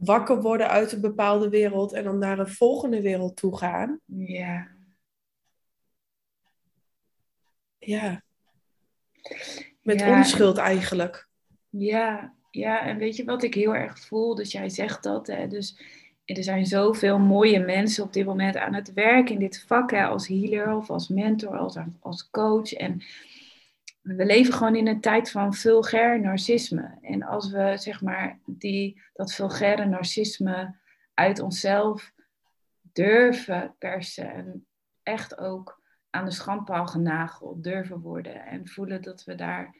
[0.06, 4.00] wakker worden uit een bepaalde wereld en dan naar een volgende wereld toe gaan.
[4.06, 4.68] Ja.
[7.78, 8.24] Ja.
[9.82, 11.28] Met onschuld eigenlijk.
[11.70, 14.36] Ja, ja, en weet je wat ik heel erg voel?
[14.36, 15.48] Dus jij zegt dat, hè?
[15.48, 15.78] Dus
[16.26, 20.06] er zijn zoveel mooie mensen op dit moment aan het werk in dit vak, hè?
[20.06, 22.74] als healer of als mentor, als, als coach.
[22.74, 23.02] En
[24.04, 26.98] we leven gewoon in een tijd van vulgair narcisme.
[27.02, 30.76] En als we zeg maar die, dat vulgaire narcisme
[31.14, 32.14] uit onszelf
[32.82, 34.66] durven persen en
[35.04, 39.76] echt ook aan de schandpaal genageld durven worden en voelen dat we daar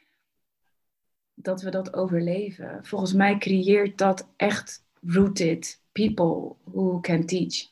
[1.36, 2.86] dat we dat overleven.
[2.86, 7.72] Volgens mij creëert dat echt rooted people who can teach.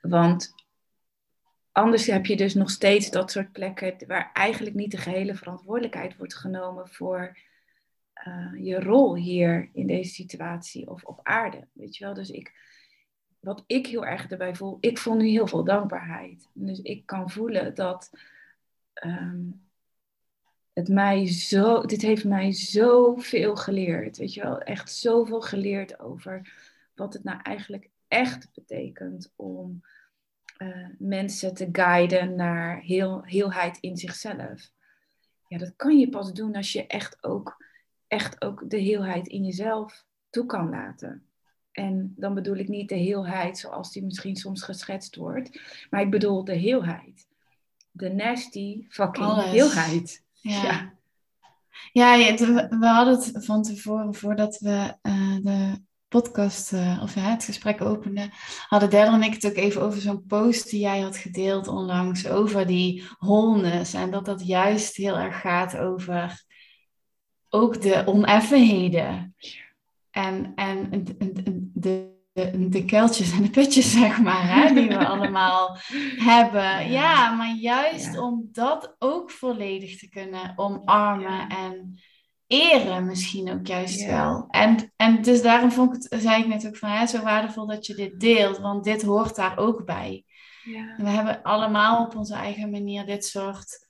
[0.00, 0.54] Want
[1.74, 6.16] anders heb je dus nog steeds dat soort plekken waar eigenlijk niet de gehele verantwoordelijkheid
[6.16, 7.38] wordt genomen voor
[8.26, 11.68] uh, je rol hier in deze situatie of op aarde.
[11.72, 12.14] Weet je wel?
[12.14, 12.52] Dus ik,
[13.40, 16.48] wat ik heel erg erbij voel, ik voel nu heel veel dankbaarheid.
[16.52, 18.10] Dus ik kan voelen dat
[19.04, 19.62] um,
[20.72, 24.16] het mij zo, dit heeft mij zoveel geleerd.
[24.16, 26.52] Weet je wel, echt zoveel geleerd over
[26.94, 29.82] wat het nou eigenlijk echt betekent om
[30.58, 34.70] uh, mensen te guiden naar heel, heelheid in zichzelf.
[35.48, 37.64] Ja, dat kan je pas doen als je echt ook,
[38.06, 41.26] echt ook de heelheid in jezelf toe kan laten.
[41.72, 46.10] En dan bedoel ik niet de heelheid zoals die misschien soms geschetst wordt, maar ik
[46.10, 47.26] bedoel de heelheid.
[47.90, 49.44] De nasty fucking Alles.
[49.44, 50.22] heelheid.
[50.32, 50.92] Ja.
[51.92, 52.14] ja.
[52.14, 52.34] ja.
[52.78, 55.82] we hadden het van tevoren, voordat we uh, de
[56.20, 58.28] podcast uh, of ja, het gesprek opende,
[58.68, 62.28] hadden Derde en ik het ook even over zo'n post die jij had gedeeld onlangs
[62.28, 63.94] over die wholeness.
[63.94, 66.44] En dat dat juist heel erg gaat over
[67.48, 69.34] ook de oneffenheden.
[70.10, 71.04] En, en
[71.72, 75.76] de, de, de kuiltjes en de putjes, zeg maar, hè, die we allemaal
[76.16, 76.90] hebben.
[76.90, 81.98] Ja, maar juist om dat ook volledig te kunnen omarmen en
[82.46, 84.46] eren misschien ook juist wel.
[84.48, 87.66] En, en dus daarom vond ik het, zei ik net ook van, hè, zo waardevol
[87.66, 90.24] dat je dit deelt, want dit hoort daar ook bij.
[90.96, 93.88] We hebben allemaal op onze eigen manier dit soort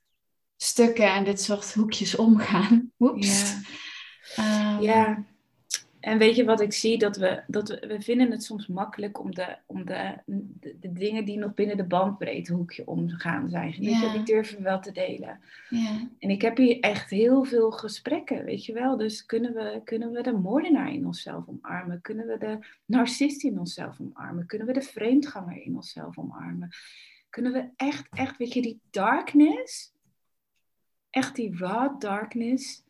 [0.56, 2.90] stukken en dit soort hoekjes omgaan.
[2.98, 3.54] Oeps.
[4.36, 4.78] Ja.
[4.80, 5.24] ja.
[6.04, 6.98] En weet je wat ik zie?
[6.98, 10.14] Dat we, dat we, we vinden het soms makkelijk om, de, om de,
[10.80, 13.70] de, dingen die nog binnen de bandbreedte hoekje omgaan zijn.
[13.70, 15.40] Weet je, die durven we wel te delen.
[15.68, 16.08] Ja.
[16.18, 18.96] En ik heb hier echt heel veel gesprekken, weet je wel.
[18.96, 22.00] Dus kunnen we, kunnen we de moordenaar in onszelf omarmen?
[22.00, 24.46] Kunnen we de narcist in onszelf omarmen?
[24.46, 26.68] Kunnen we de vreemdganger in onszelf omarmen?
[27.30, 29.92] Kunnen we echt, echt, weet je, die darkness,
[31.10, 32.83] echt die raw darkness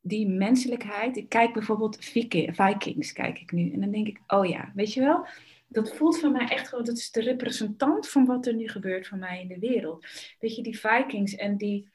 [0.00, 1.16] die menselijkheid.
[1.16, 2.04] Ik kijk bijvoorbeeld
[2.50, 3.72] Vikings, kijk ik nu.
[3.72, 5.26] En dan denk ik, oh ja, weet je wel,
[5.68, 9.06] dat voelt van mij echt gewoon, dat is de representant van wat er nu gebeurt
[9.06, 10.06] van mij in de wereld.
[10.38, 11.88] Weet je, die Vikings en die,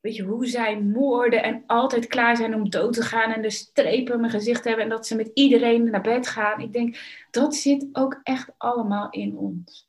[0.00, 3.50] weet je, hoe zij moorden en altijd klaar zijn om dood te gaan en de
[3.50, 6.60] strepen in mijn gezicht hebben en dat ze met iedereen naar bed gaan.
[6.60, 6.98] Ik denk,
[7.30, 9.88] dat zit ook echt allemaal in ons.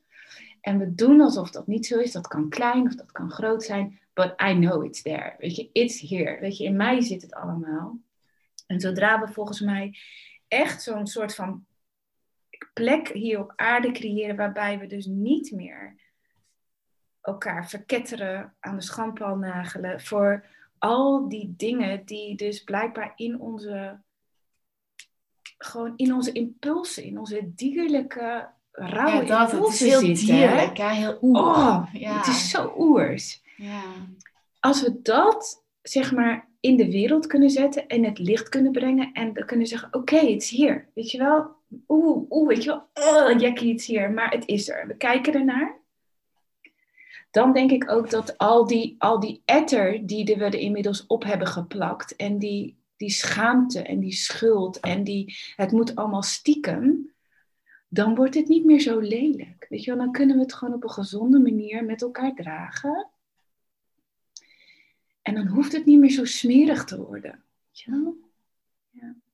[0.62, 2.12] En we doen alsof dat niet zo is.
[2.12, 4.00] Dat kan klein of dat kan groot zijn.
[4.18, 5.36] But I know it's there.
[5.38, 6.40] Weet je, it's here.
[6.40, 7.98] Weet je, in mij zit het allemaal.
[8.68, 9.98] En zodra we volgens mij
[10.48, 11.66] echt zo'n soort van
[12.74, 15.96] plek hier op aarde creëren waarbij we dus niet meer
[17.22, 20.46] elkaar verketteren, aan de schandpaal nagelen voor
[20.78, 24.02] al die dingen die dus blijkbaar in onze,
[25.58, 30.36] gewoon in onze impulsen, in onze dierlijke, rauwe ja, dat, impulsen het is heel zitten.
[30.36, 31.38] dierlijk, ja, heel oer.
[31.38, 32.18] Oh, ja.
[32.18, 33.46] Het is zo oers.
[34.60, 39.12] Als we dat, zeg maar, in de wereld kunnen zetten en het licht kunnen brengen
[39.14, 40.90] en we kunnen zeggen, oké, het is hier.
[40.94, 41.56] Weet je wel?
[41.88, 42.88] Oeh, oeh, weet je wel?
[42.94, 44.88] Oh, Jackie, het is hier, maar het is er.
[44.88, 45.80] We kijken ernaar.
[47.32, 51.24] Dan denk ik ook dat al die, al die etter die we er inmiddels op
[51.24, 57.14] hebben geplakt en die, die schaamte en die schuld en die, het moet allemaal stiekem,
[57.88, 59.66] dan wordt het niet meer zo lelijk.
[59.70, 63.10] Weet je wel, dan kunnen we het gewoon op een gezonde manier met elkaar dragen.
[65.28, 67.44] En dan hoeft het niet meer zo smerig te worden.
[67.86, 68.16] Wel?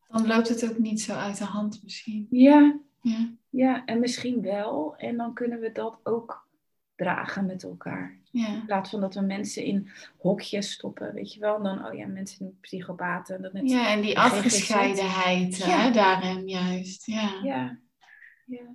[0.07, 2.27] Dan loopt het ook niet zo uit de hand misschien.
[2.29, 3.29] Ja, Ja.
[3.49, 4.95] ja, en misschien wel.
[4.97, 6.47] En dan kunnen we dat ook
[6.95, 8.17] dragen met elkaar.
[8.31, 8.47] Ja.
[8.47, 11.55] In plaats van dat we mensen in hokjes stoppen, weet je wel.
[11.55, 13.41] En dan, oh ja, mensen zijn psychopaten.
[13.41, 13.69] Dat net...
[13.69, 15.79] ja, en die afgescheidenheid Ja.
[15.79, 17.05] hè, daarin juist.
[17.05, 17.39] Ja.
[17.43, 17.77] ja.
[18.45, 18.65] ja.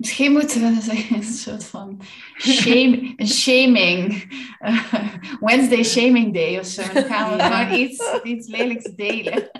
[0.00, 2.00] Misschien moeten we een, een soort van
[2.38, 4.24] shame, shaming,
[4.58, 4.92] eh,
[5.40, 6.82] Wednesday shaming day of zo.
[6.92, 7.64] Dan gaan we Ja.
[7.64, 9.50] gewoon iets, iets lelijks delen.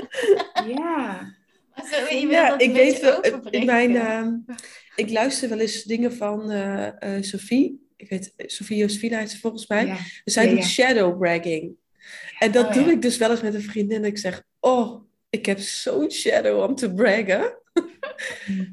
[0.68, 1.34] Ja.
[1.90, 4.32] Zo, je wil Ja, dat ik weet wel, in mijn, ehm,
[4.96, 7.88] ik luister wel eens dingen van eh, Sophie.
[7.96, 8.84] Ik weet, Sophie
[9.16, 9.86] heet ze volgens mij.
[9.86, 9.96] ja.
[10.24, 11.72] Zij Ja, doet shadow bragging.
[12.38, 14.04] En dat Oh, doe ik dus wel eens met een vriendin.
[14.04, 17.58] Ik zeg, oh, ik heb zo'n shadow om te braggen.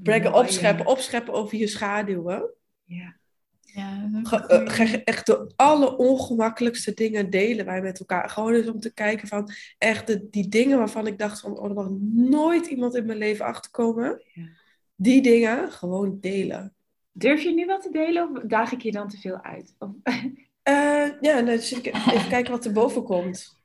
[0.03, 2.49] Braggen, Mooi, opscheppen, opscheppen over je schaduwen.
[2.83, 3.15] Ja.
[3.61, 4.09] Ja,
[4.47, 8.29] eh, echt de allerongemakkelijkste dingen delen wij met elkaar.
[8.29, 11.65] Gewoon eens om te kijken van echt de, die dingen waarvan ik dacht van, oh,
[11.65, 14.23] er mag nooit iemand in mijn leven achterkomen.
[14.33, 14.43] Ja.
[14.95, 16.73] Die dingen gewoon delen.
[17.11, 19.75] Durf je nu wat te delen of daag ik je dan te veel uit?
[19.79, 19.89] Of-
[20.63, 23.55] Eh, ja, nou, dus ik, even kijken wat er boven komt.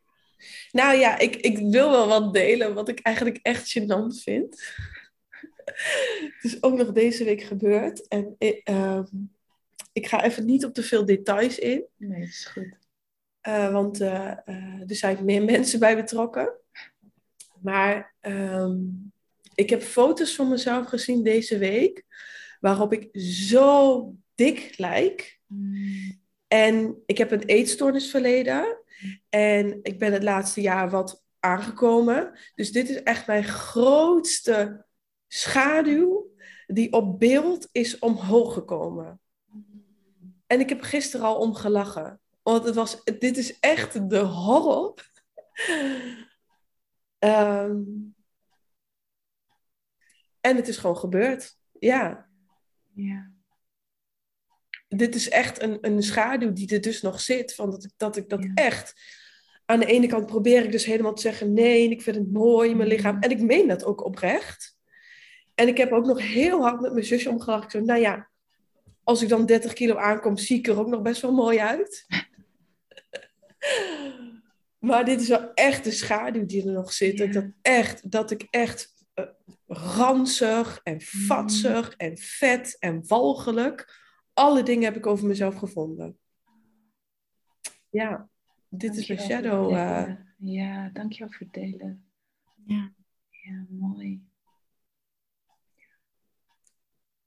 [0.72, 4.74] Nou ja, ik, ik wil wel wat delen wat ik eigenlijk echt gênant vind.
[6.40, 8.08] Het is ook nog deze week gebeurd.
[8.08, 9.04] En ik, ehm,
[9.92, 11.84] ik ga even niet op te veel details in.
[11.96, 12.78] Nee, dat is goed.
[13.40, 16.52] eh, want eh, eh, er zijn meer mensen bij betrokken.
[17.60, 18.78] Maar ehm,
[19.54, 22.04] ik heb foto's van mezelf gezien deze week.
[22.60, 25.40] Waarop ik zo dik lijk.
[26.48, 28.78] En ik heb een eetstoornisverleden.
[29.28, 32.38] En ik ben het laatste jaar wat aangekomen.
[32.54, 34.84] Dus dit is echt mijn grootste
[35.34, 36.30] schaduw
[36.66, 39.20] die op beeld is omhoog gekomen.
[40.46, 42.20] En ik heb gisteren al om gelachen.
[42.42, 44.94] Want het was, dit is echt de horror.
[47.18, 47.80] Ehm,
[50.40, 51.56] en het is gewoon gebeurd.
[51.78, 52.28] Ja
[52.94, 53.30] Ja.
[54.88, 57.54] dit is echt een, een schaduw die er dus nog zit.
[57.54, 58.50] Van dat, ik, dat ik dat Ja.
[58.54, 58.94] echt.
[59.64, 62.74] Aan de ene kant probeer ik dus helemaal te zeggen: nee, ik vind het mooi
[62.74, 63.18] mijn lichaam.
[63.20, 64.76] En ik meen dat ook oprecht.
[65.54, 67.64] En ik heb ook nog heel hard met mijn zusje omgelachen.
[67.64, 68.28] Ik zo, nou ja,
[69.04, 72.06] als ik dan 30 kilo aankom, zie ik er ook nog best wel mooi uit.
[74.88, 77.18] maar dit is wel echt de schaduw die er nog zit.
[77.18, 77.40] Dat, ik Ja.
[77.40, 79.24] dat, echt, dat ik echt eh,
[79.66, 84.00] ranzig en vatsig en vet en walgelijk
[84.34, 86.18] alle dingen heb ik over mezelf gevonden.
[87.90, 88.28] Ja,
[88.68, 89.72] dit is mijn shadow.
[89.74, 90.34] eh, delen.
[90.38, 92.04] Ja, dankjewel voor het delen.
[92.66, 92.92] Ja.
[93.30, 94.22] Ja, mooi.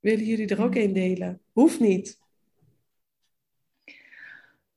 [0.05, 1.41] Willen jullie er ook een delen?
[1.51, 2.19] Hoeft niet.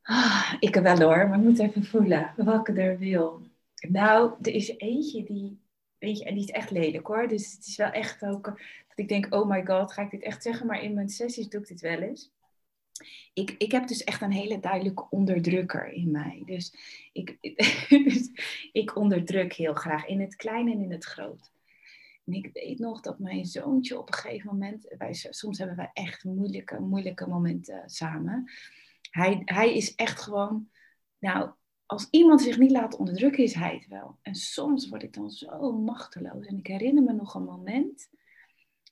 [0.03, 3.43] Ah, ik wel hoor, maar ik moet even voelen welke er wil.
[3.89, 5.61] Nou, er is eentje die,
[5.99, 7.29] weet je, en die is echt lelijk hoor.
[7.29, 8.45] Dus het is wel echt ook
[8.89, 10.67] dat ik denk, oh my god, ga ik dit echt zeggen?
[10.67, 12.31] Maar in mijn sessies doe ik dit wel eens.
[13.35, 16.43] Ik, ik heb dus echt een hele duidelijke onderdrukker in mij.
[16.45, 16.75] Dus
[17.13, 17.37] ik,
[18.05, 18.31] dus
[18.73, 21.51] ik onderdruk heel graag in het klein en in het groot.
[22.29, 25.91] En ik weet nog dat mijn zoontje op een gegeven moment, wij, soms hebben wij
[25.93, 28.51] echt moeilijke, moeilijke momenten samen.
[29.11, 30.69] Hij, hij is echt gewoon,
[31.19, 31.51] nou,
[31.87, 34.19] als iemand zich niet laat onderdrukken, is hij het wel.
[34.23, 36.47] En soms word ik dan zo machteloos.
[36.47, 38.09] En ik herinner me nog een moment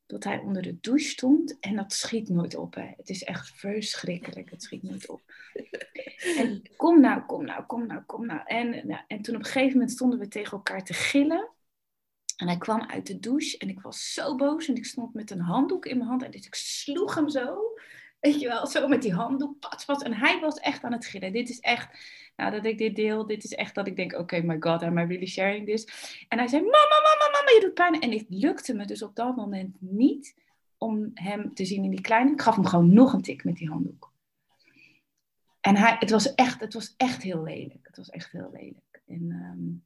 [0.06, 2.74] dat hij onder de douche stond en dat schiet nooit op.
[2.74, 2.92] Hè.
[2.96, 5.22] Het is echt verschrikkelijk, het schiet nooit op.
[6.36, 8.40] En kom nou, kom nou, kom nou, kom nou.
[8.44, 11.50] En, nou, en toen op een gegeven moment stonden we tegen elkaar te gillen.
[12.36, 14.68] En hij kwam uit de douche en ik was zo boos.
[14.68, 16.22] En ik stond met een handdoek in mijn hand.
[16.22, 17.58] En dus ik sloeg hem zo.
[18.20, 19.58] Weet je wel, zo met die handdoek.
[19.58, 20.02] Pats, pats.
[20.02, 21.32] En hij was echt aan het gillen.
[21.32, 21.88] Dit is echt,
[22.36, 23.26] nou dat ik dit deel.
[23.26, 25.84] Dit is echt dat ik denk, oké, okay, my god, am I really sharing this?
[26.28, 28.00] En hij zei, mama, mama, mama, je doet pijn.
[28.00, 30.34] En het lukte me dus op dat moment niet
[30.78, 32.32] om hem te zien in die kleine.
[32.32, 34.12] Ik gaf hem gewoon nog een tik met die handdoek.
[35.60, 37.86] En hij, het, was echt, het was echt heel lelijk.
[37.86, 39.02] Het was echt heel lelijk.
[39.06, 39.84] En, um,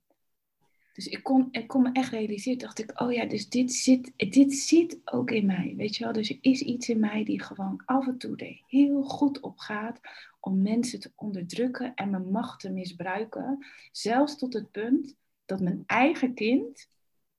[0.92, 4.12] dus ik kon, ik kon me echt realiseren, dacht ik, oh ja, dus dit zit,
[4.16, 6.12] dit zit ook in mij, weet je wel.
[6.12, 9.58] Dus er is iets in mij die gewoon af en toe er heel goed op
[9.58, 10.00] gaat
[10.40, 13.66] om mensen te onderdrukken en mijn macht te misbruiken.
[13.92, 16.88] Zelfs tot het punt dat mijn eigen kind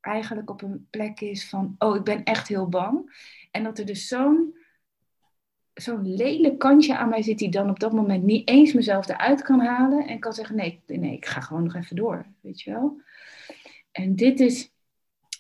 [0.02, 3.14] eigenlijk op een plek is van, oh, ik ben echt heel bang.
[3.52, 4.56] En dat er dus zo'n
[5.74, 9.42] zo'n lelijk kantje aan mij zit die dan op dat moment niet eens mezelf eruit
[9.42, 12.72] kan halen en kan zeggen, nee, nee, ik ga gewoon nog even door, weet je
[12.72, 13.02] wel.
[13.92, 14.72] En dit is,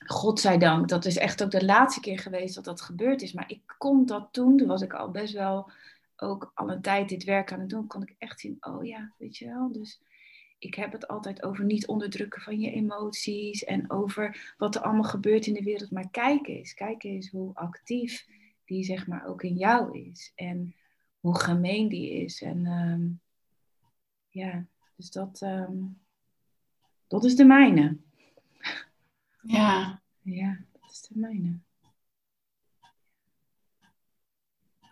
[0.05, 3.33] godzijdank, dat is echt ook de laatste keer geweest dat dat gebeurd is.
[3.33, 5.71] Maar ik kon dat toen, toen was ik al best wel
[6.15, 9.13] ook al een tijd dit werk aan het doen, kon ik echt zien, oh ja,
[9.17, 9.71] weet je wel.
[9.71, 10.01] Dus
[10.59, 15.03] ik heb het altijd over niet onderdrukken van je emoties en over wat er allemaal
[15.03, 15.91] gebeurt in de wereld.
[15.91, 18.27] Maar kijk eens, kijk eens hoe actief
[18.71, 20.31] die zeg maar ook in jou is.
[20.35, 20.75] En
[21.19, 22.41] hoe gemeen die is.
[22.41, 23.07] En ehm,
[24.29, 24.65] ja,
[24.95, 25.77] dus dat, ehm,
[27.07, 27.97] dat is de mijne.
[29.41, 29.99] Ja.
[30.23, 31.59] Ja, dat is de mijne.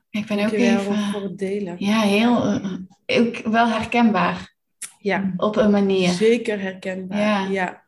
[0.10, 0.98] Ik ben ook Dankjewel even...
[0.98, 1.76] voor het delen.
[1.80, 2.44] Ja, heel...
[2.46, 2.74] eh,
[3.06, 4.56] ook wel herkenbaar.
[5.00, 6.10] Ja, Op een manier.
[6.10, 7.20] zeker herkenbaar.
[7.20, 7.46] Ja.
[7.48, 7.84] Ja.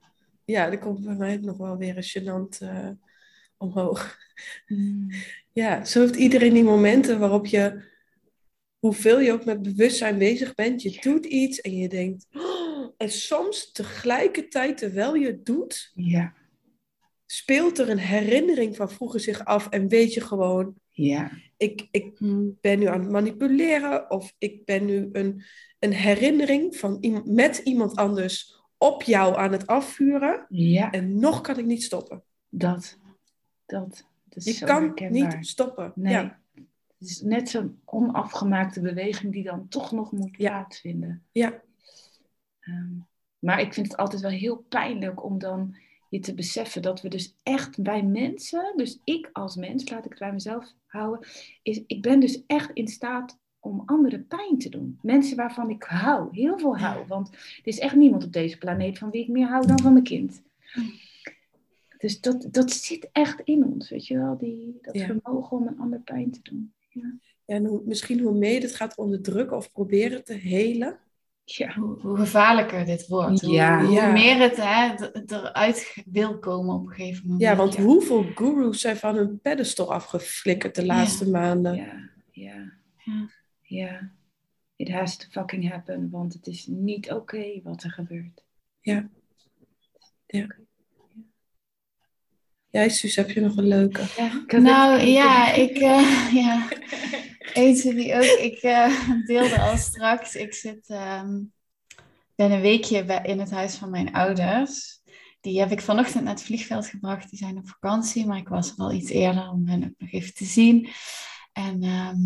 [0.45, 0.71] ja.
[0.71, 2.89] er komt bij mij nog wel weer een gênant eh,
[3.61, 4.17] omhoog.
[5.53, 7.81] Ja, zo heeft iedereen die momenten waarop je,
[8.79, 13.11] hoeveel je ook met bewustzijn bezig bent, je doet iets en je denkt, "Oh," en
[13.11, 16.33] soms tegelijkertijd terwijl je het doet, Ja,
[17.25, 22.17] speelt er een herinnering van vroeger zich af en weet je gewoon, ja, ik, ik
[22.17, 22.49] Hm.
[22.61, 25.43] ben nu aan het manipuleren of ik ben nu een,
[25.79, 31.57] een herinnering van met iemand anders op jou aan het afvuren ja, en nog kan
[31.59, 32.23] ik niet stoppen.
[32.49, 32.99] dat.
[33.71, 34.05] Dat.
[34.29, 35.35] dat is Je kan herkenbaar.
[35.37, 35.91] niet stoppen.
[35.95, 36.13] Nee.
[36.13, 36.39] Ja.
[36.97, 40.49] Het is net zo'n onafgemaakte beweging die dan toch nog moet Ja.
[40.49, 41.23] plaatsvinden.
[41.31, 41.61] Ja.
[42.59, 42.93] Ehm,
[43.39, 45.75] maar ik vind het altijd wel heel pijnlijk om dan
[46.09, 50.09] je te beseffen dat we dus echt bij mensen, dus ik als mens, laat ik
[50.09, 51.27] het bij mezelf houden,
[51.61, 54.99] is ik ben dus echt in staat om anderen pijn te doen.
[55.01, 57.07] Mensen waarvan ik hou, heel veel hou.
[57.07, 59.91] Want er is echt niemand op deze planeet van wie ik meer hou dan van
[59.93, 60.41] mijn kind.
[62.01, 65.05] Dus dat, dat zit echt in ons, weet je wel, die, dat Ja.
[65.05, 66.73] vermogen om een ander pijn te doen.
[66.89, 67.13] Ja.
[67.45, 70.99] En hoe, misschien hoe meer je het gaat onderdrukken of proberen te helen.
[71.43, 71.73] Ja.
[71.73, 73.41] Hoe, hoe gevaarlijker dit wordt.
[73.41, 73.83] Hoe, Ja.
[73.85, 74.11] hoe Ja.
[74.11, 74.95] meer het hè,
[75.25, 77.41] eruit wil komen op een gegeven moment.
[77.41, 81.75] Ja, want hoeveel gurus zijn van hun pedestal afgeflikkerd de laatste maanden?
[81.75, 82.71] Ja, ja,
[83.05, 83.29] Ja.
[83.61, 84.11] ja.
[84.75, 88.43] It has to fucking happen, want het is niet oké wat er gebeurt.
[88.79, 89.09] Ja.
[92.71, 94.03] Jij, Suus, heb je nog een leuke?
[94.17, 96.67] Ja, Nou ja, ik, eh, ja.
[97.53, 101.39] Eentje die ook, ik eh, deelde al straks, ik zit, ehm,
[102.35, 104.99] ben een weekje bij, in het huis van mijn ouders.
[105.41, 108.71] Die heb ik vanochtend naar het vliegveld gebracht, die zijn op vakantie, maar ik was
[108.71, 110.89] er al iets eerder om hen ook nog even te zien.
[111.53, 112.17] En ehm,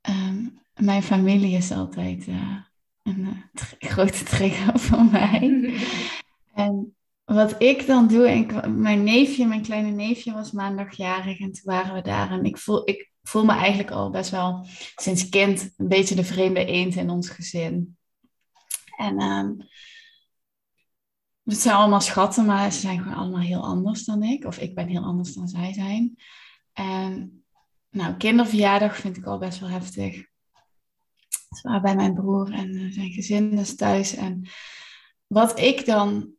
[0.00, 2.56] ehm, mijn familie is altijd eh,
[3.02, 5.74] een eh, tr- grote trigger voor mij.
[6.54, 6.96] En
[7.34, 11.64] wat ik dan doe, en mijn neefje, mijn kleine neefje was maandag jarig en toen
[11.64, 12.30] waren we daar.
[12.30, 14.66] En ik voel, ik voel me eigenlijk al best wel
[14.96, 17.96] sinds kind een beetje de vreemde eend in ons gezin.
[18.96, 19.50] En ehm
[21.48, 24.44] het zijn allemaal schatten, maar ze zijn gewoon allemaal heel anders dan ik.
[24.44, 26.16] Of ik ben heel anders dan zij zijn.
[26.72, 27.42] En
[27.90, 30.14] nou, kinderverjaardag vind ik al best wel heftig.
[31.28, 34.14] Ze waren bij mijn broer en eh, zijn gezin dus thuis.
[34.14, 34.48] En
[35.26, 36.37] wat ik dan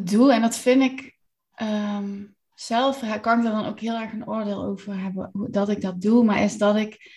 [0.00, 1.18] doe, en dat vind ik
[1.52, 2.24] ehm,
[2.54, 5.80] zelf, eh, kan ik daar dan ook heel erg een oordeel over hebben, dat ik
[5.80, 7.14] dat doe, maar is dat ik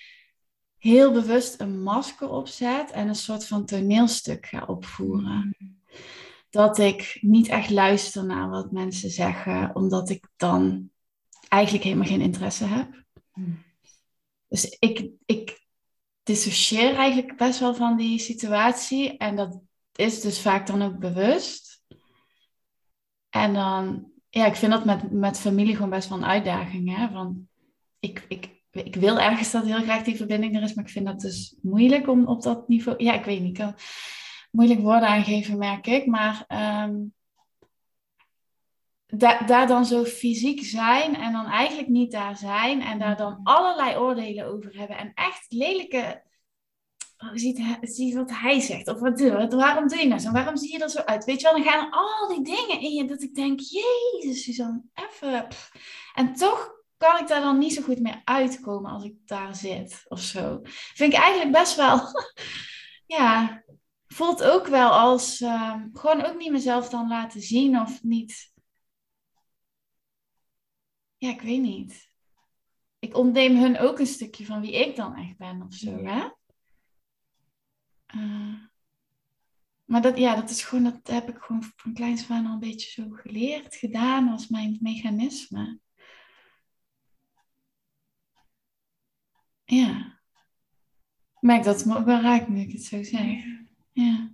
[0.77, 5.55] heel bewust een masker opzet en een soort van toneelstuk ga opvoeren.
[6.49, 10.89] Dat ik niet echt luister naar wat mensen zeggen, omdat ik dan
[11.47, 13.03] eigenlijk helemaal geen interesse heb.
[13.33, 13.63] Hmm.
[14.47, 15.65] Dus ik, ik
[16.23, 19.17] dissocieer eigenlijk best wel van die situatie.
[19.17, 19.59] En dat
[19.95, 21.68] is dus vaak dan ook bewust.
[23.29, 26.97] En dan, ja, ik vind dat met, met familie gewoon best wel een uitdaging.
[26.97, 27.09] Hè?
[27.09, 27.47] Van,
[27.99, 31.05] ik, ik, ik wil ergens dat heel graag die verbinding er is, maar ik vind
[31.05, 33.03] dat dus moeilijk om op dat niveau.
[33.03, 33.75] Ja, ik weet niet, ik kan
[34.51, 36.05] moeilijk woorden aangeven, merk ik.
[36.05, 36.45] Maar
[39.09, 43.39] da daar dan zo fysiek zijn en dan eigenlijk niet daar zijn en daar dan
[43.43, 46.27] allerlei oordelen over hebben en echt lelijke.
[47.21, 50.31] Oh, ziet, ziet wat hij zegt, of wat, wat, waarom doe je nou zo?
[50.31, 51.25] Waarom zie je er zo uit?
[51.25, 54.43] Weet je wel, dan gaan er al die dingen in je dat ik denk, Jezus,
[54.43, 55.47] Suzanne, even.
[56.13, 60.05] En toch kan ik daar dan niet zo goed meer uitkomen als ik daar zit
[60.07, 60.59] of zo.
[60.93, 62.01] Vind ik eigenlijk best wel,
[63.17, 63.63] ja,
[64.07, 68.51] voelt ook wel als uh, gewoon ook niet mezelf dan laten zien of niet.
[71.17, 72.09] Ja, ik weet niet.
[72.99, 76.29] Ik ontneem hun ook een stukje van wie ik dan echt ben of zo, hè?
[78.15, 78.63] Uh,
[79.85, 82.59] maar dat, ja, dat is gewoon, dat heb ik gewoon van kleins af al een
[82.59, 85.79] beetje zo geleerd, gedaan als mijn mechanisme.
[89.63, 90.19] Ja.
[91.35, 93.43] Ik merk dat het me ook wel raakt nu ik het zo zeg.
[93.91, 94.31] Ja.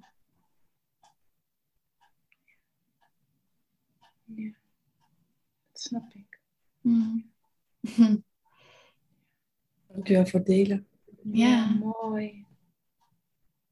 [4.25, 4.51] Ja,
[5.71, 6.39] dat snap ik.
[6.85, 8.23] Mm.
[9.87, 10.87] Dankjewel voor het delen.
[11.23, 11.47] Ja.
[11.47, 12.44] Ja, mooi.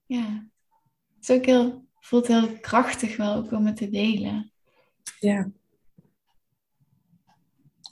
[0.05, 0.47] Ja.
[1.15, 4.51] Het is ook heel, voelt heel krachtig wel ook om het te delen.
[5.19, 5.51] Ja.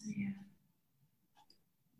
[0.04, 0.34] Ja.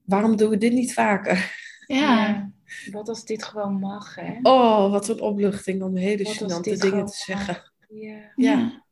[0.04, 1.60] Waarom doen we dit niet vaker?
[1.88, 1.98] Ja.
[2.28, 2.52] Ja.
[2.92, 4.40] Wat als dit gewoon mag, hè?
[4.42, 7.72] Oh, wat een opluchting om hele Wat gênante dingen te zeggen.
[7.90, 8.84] Ja, Ja.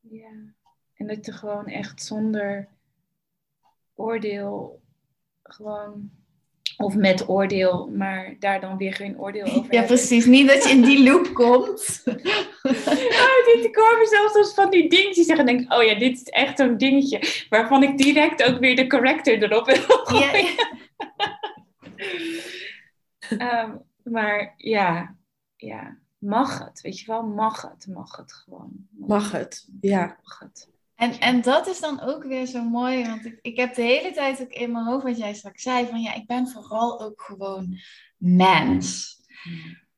[0.00, 0.32] ja.
[0.94, 2.68] En dat je gewoon echt zonder
[3.94, 4.82] oordeel
[5.42, 6.18] gewoon...
[6.80, 9.86] Of met oordeel, maar daar dan weer geen oordeel over Ja, hebben.
[9.86, 10.24] precies.
[10.26, 12.02] Niet dat je in die loop komt.
[12.62, 15.48] Oh, dit komen zelfs als van die dingetjes zeggen.
[15.48, 17.44] En denk, oh ja, dit is echt zo'n dingetje.
[17.48, 20.18] Waarvan ik direct ook weer de corrector erop wil.
[20.20, 20.30] Ja.
[23.38, 23.70] Ehm,
[24.02, 25.14] maar ja,
[25.56, 28.70] ja, mag het, weet je wel, mag het, mag het gewoon.
[28.90, 30.16] Mag het, ja.
[30.22, 30.68] Mag het.
[31.00, 34.12] En, en dat is dan ook weer zo mooi, want ik, ik heb de hele
[34.12, 37.22] tijd ook in mijn hoofd wat jij straks zei, van ja, ik ben vooral ook
[37.22, 37.78] gewoon
[38.16, 39.16] mens.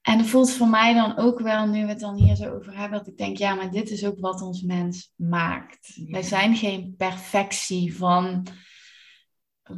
[0.01, 2.77] En het voelt voor mij dan ook wel, nu we het dan hier zo over
[2.77, 5.93] hebben, dat ik denk, ja, maar dit is ook wat ons mens maakt.
[5.95, 6.11] Ja.
[6.11, 8.47] Wij zijn geen perfectie van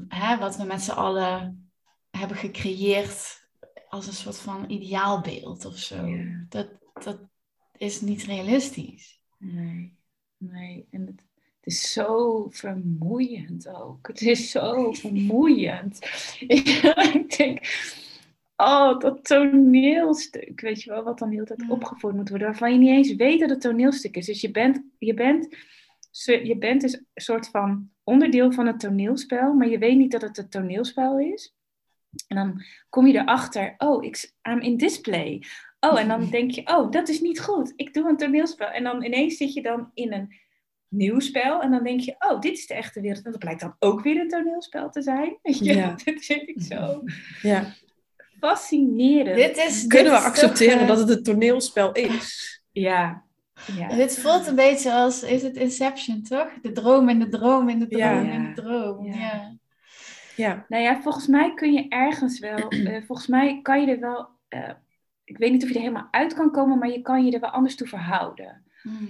[0.08, 1.70] hè, wat we met z'n allen
[2.10, 3.48] hebben gecreëerd
[3.88, 6.06] als een soort van ideaalbeeld of zo.
[6.06, 6.44] Ja.
[6.48, 6.68] Dat,
[7.02, 7.18] dat
[7.76, 9.20] is niet realistisch.
[9.38, 9.96] Nee,
[10.50, 10.86] nee.
[10.90, 11.22] En het,
[11.60, 14.06] het is zo vermoeiend ook.
[14.06, 15.98] Het is zo vermoeiend.
[16.48, 17.66] ik denk,
[18.56, 22.72] oh, dat toneelstuk, weet je wel, wat dan de hele tijd opgevoerd moet worden, waarvan
[22.72, 24.26] je niet eens weet dat het toneelstuk is.
[24.26, 25.56] Dus je bent, je bent,
[26.24, 30.22] je bent dus een soort van onderdeel van het toneelspel, maar je weet niet dat
[30.22, 31.54] het een toneelspel is.
[32.28, 35.42] En dan kom je erachter, oh, ik, I'm in display.
[35.90, 37.72] Oh, en dan denk je, oh, dat is niet goed.
[37.76, 38.66] Ik doe een toneelspel.
[38.66, 40.34] En dan ineens zit je dan in een
[40.88, 41.62] nieuw spel.
[41.62, 43.24] En dan denk je, oh, dit is de echte wereld.
[43.24, 45.36] En dat blijkt dan ook weer een toneelspel te zijn.
[45.42, 45.74] Weet je?
[45.74, 45.94] Ja.
[46.04, 47.02] Dat vind ik zo
[47.42, 47.72] ja.
[48.40, 49.36] fascinerend.
[49.36, 52.62] Dit is, Kunnen dit we is accepteren toch, eh, dat het een toneelspel is?
[52.72, 53.22] Ja.
[53.76, 53.88] ja.
[53.88, 56.48] Dit voelt een beetje als, is het Inception, toch?
[56.62, 58.32] De droom in de droom in de droom Ja.
[58.32, 59.06] in de droom.
[59.06, 59.14] Ja.
[59.14, 59.56] Ja.
[60.36, 60.64] Ja.
[60.68, 64.28] Nou ja, volgens mij kun je ergens wel, eh, volgens mij kan je er wel,
[64.48, 64.70] eh,
[65.24, 67.40] ik weet niet of je er helemaal uit kan komen, maar je kan je er
[67.40, 68.64] wel anders toe verhouden.
[68.82, 69.08] Mm.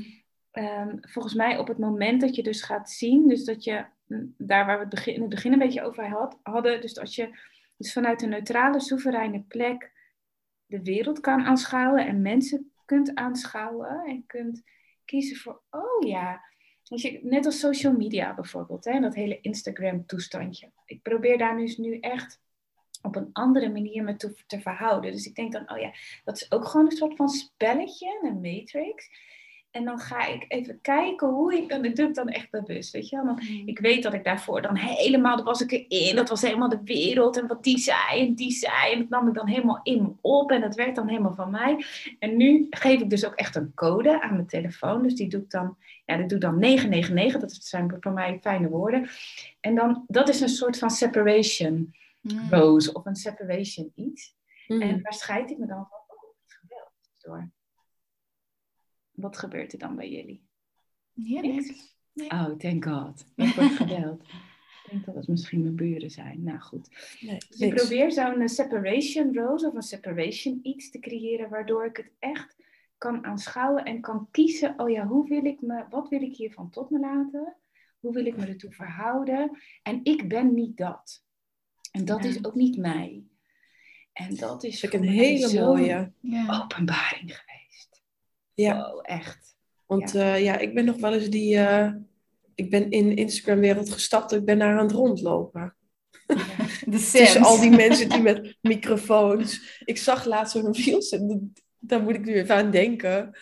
[0.51, 4.35] Ehm, volgens mij op het moment dat je dus gaat zien, dus dat je, mm,
[4.39, 7.15] daar waar we het begin, in het begin een beetje over had, hadden, dus als
[7.15, 7.39] je
[7.77, 9.93] dus vanuit een neutrale, soevereine plek
[10.67, 14.62] de wereld kan aanschouwen en mensen kunt aanschouwen en kunt
[15.05, 16.41] kiezen voor, oh ja,
[16.89, 20.71] als je, net als social media bijvoorbeeld, hè, dat hele Instagram-toestandje.
[20.85, 22.41] Ik probeer daar dus nu echt
[23.05, 25.13] op een andere manier me toe te verhouden.
[25.13, 25.93] Dus ik denk dan, oh ja,
[26.25, 29.09] dat is ook gewoon een soort van spelletje, een matrix.
[29.71, 32.93] En dan ga ik even kijken hoe ik, en dat doe ik dan echt bewust,
[32.93, 33.25] weet je wel.
[33.25, 36.69] Want ik weet dat ik daarvoor dan helemaal, dat was ik erin, dat was helemaal
[36.69, 38.93] de wereld en wat die zei en die zei.
[38.93, 41.51] En dat nam ik dan helemaal in me op en dat werd dan helemaal van
[41.51, 41.85] mij.
[42.19, 45.03] En nu geef ik dus ook echt een code aan mijn telefoon.
[45.03, 48.39] Dus die doe ik dan, ja, die doe ik dan 999, dat zijn voor mij
[48.43, 49.09] fijne woorden.
[49.61, 51.95] En dan, dat is een soort van separation
[52.25, 52.51] Mm.
[52.51, 54.37] rose of een separation iets.
[54.66, 54.83] Mm.
[54.83, 57.51] En waar scheid ik me dan van, oh, geweld door.
[59.11, 60.47] Wat gebeurt er dan bij jullie?
[61.12, 61.97] Ja, Niks?
[62.12, 62.31] Nee.
[62.31, 63.27] Oh, thank god.
[63.35, 64.22] Ik word geweld.
[64.85, 66.43] ik denk dat het misschien mijn buren zijn.
[66.43, 66.89] Nou goed.
[67.20, 71.85] Nee, Dus ik probeer zo'n eh, separation rose of een separation iets te creëren, waardoor
[71.85, 72.57] ik het echt
[72.99, 74.75] kan aanschouwen en kan kiezen.
[74.79, 77.57] Oh ja, hoe wil ik me, wat wil ik hiervan tot me laten?
[78.01, 79.59] Hoe wil ik me ertoe verhouden?
[79.83, 81.25] En ik ben niet dat.
[81.95, 82.29] En dat Ja.
[82.29, 83.23] is ook niet mij.
[84.13, 86.13] En dat is Dat ik een hele mooie.
[86.63, 88.03] Openbaring geweest.
[88.55, 88.77] Ja.
[88.77, 89.57] Wow, echt.
[89.87, 90.35] Want ja.
[90.35, 91.93] ja, ik ben nog wel eens die, eh,
[92.55, 94.33] ik ben in de Instagram-wereld gestapt.
[94.33, 95.75] Ik ben daar aan het rondlopen.
[96.87, 99.81] De Tussen al die mensen die met microfoons.
[99.85, 103.39] Ik zag laatst zo'n reels en daar moet ik nu even aan denken.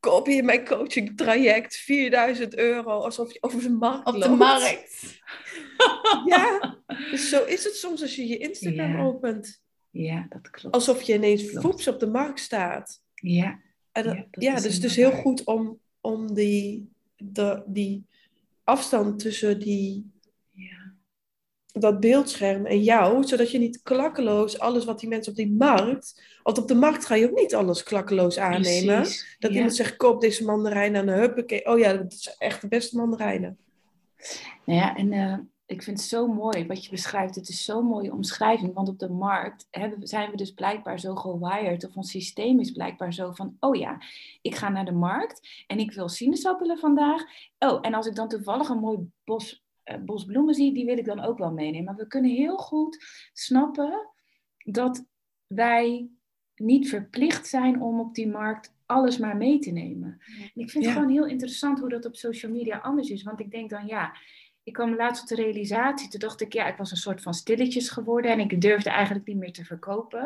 [0.00, 4.24] Koop je mijn coaching traject 4000 euro alsof je over de markt Op loopt.
[4.24, 5.02] de markt.
[6.26, 6.76] Ja,
[7.10, 9.02] dus zo is het soms als je je Instagram Ja.
[9.02, 9.62] opent.
[9.90, 10.74] Ja, dat klopt.
[10.74, 13.00] Alsof je ineens voeps op de markt staat.
[13.14, 13.60] Ja,
[13.92, 18.06] En dat- Ja, dat ja, dus het is heel goed om, om die, de, die
[18.64, 20.14] afstand tussen die.
[21.80, 26.22] Dat beeldscherm en jou, zodat je niet klakkeloos alles wat die mensen op die markt,
[26.42, 29.00] want op de markt ga je ook niet alles klakkeloos aannemen.
[29.00, 29.36] Precies.
[29.38, 29.56] Dat ja.
[29.56, 31.66] iemand zegt, koop deze mandarijn aan de huppakee.
[31.66, 33.58] Oh ja, dat is echt de beste mandarijnen.
[34.64, 37.34] Nou ja, en eh, ik vind het zo mooi wat je beschrijft.
[37.34, 41.14] Het is zo'n mooie omschrijving, want op de markt hebben, zijn we dus blijkbaar zo
[41.14, 43.98] gewired, of ons systeem is blijkbaar zo van, oh ja,
[44.42, 47.22] ik ga naar de markt en ik wil sinaasappelen vandaag.
[47.58, 49.65] Oh, en als ik dan toevallig een mooi bos,
[50.04, 51.84] bos bloemen zie, die wil ik dan ook wel meenemen.
[51.84, 54.08] Maar we kunnen heel goed snappen
[54.64, 55.06] dat
[55.46, 56.08] wij
[56.54, 60.18] niet verplicht zijn om op die markt alles maar mee te nemen.
[60.54, 60.90] En ik vind Ja.
[60.90, 63.22] het gewoon heel interessant hoe dat op social media anders is.
[63.22, 64.16] Want ik denk dan, ja,
[64.62, 66.08] ik kwam laatst tot de realisatie.
[66.08, 69.26] Toen dacht ik, ja, ik was een soort van stilletjes geworden en ik durfde eigenlijk
[69.26, 70.20] niet meer te verkopen.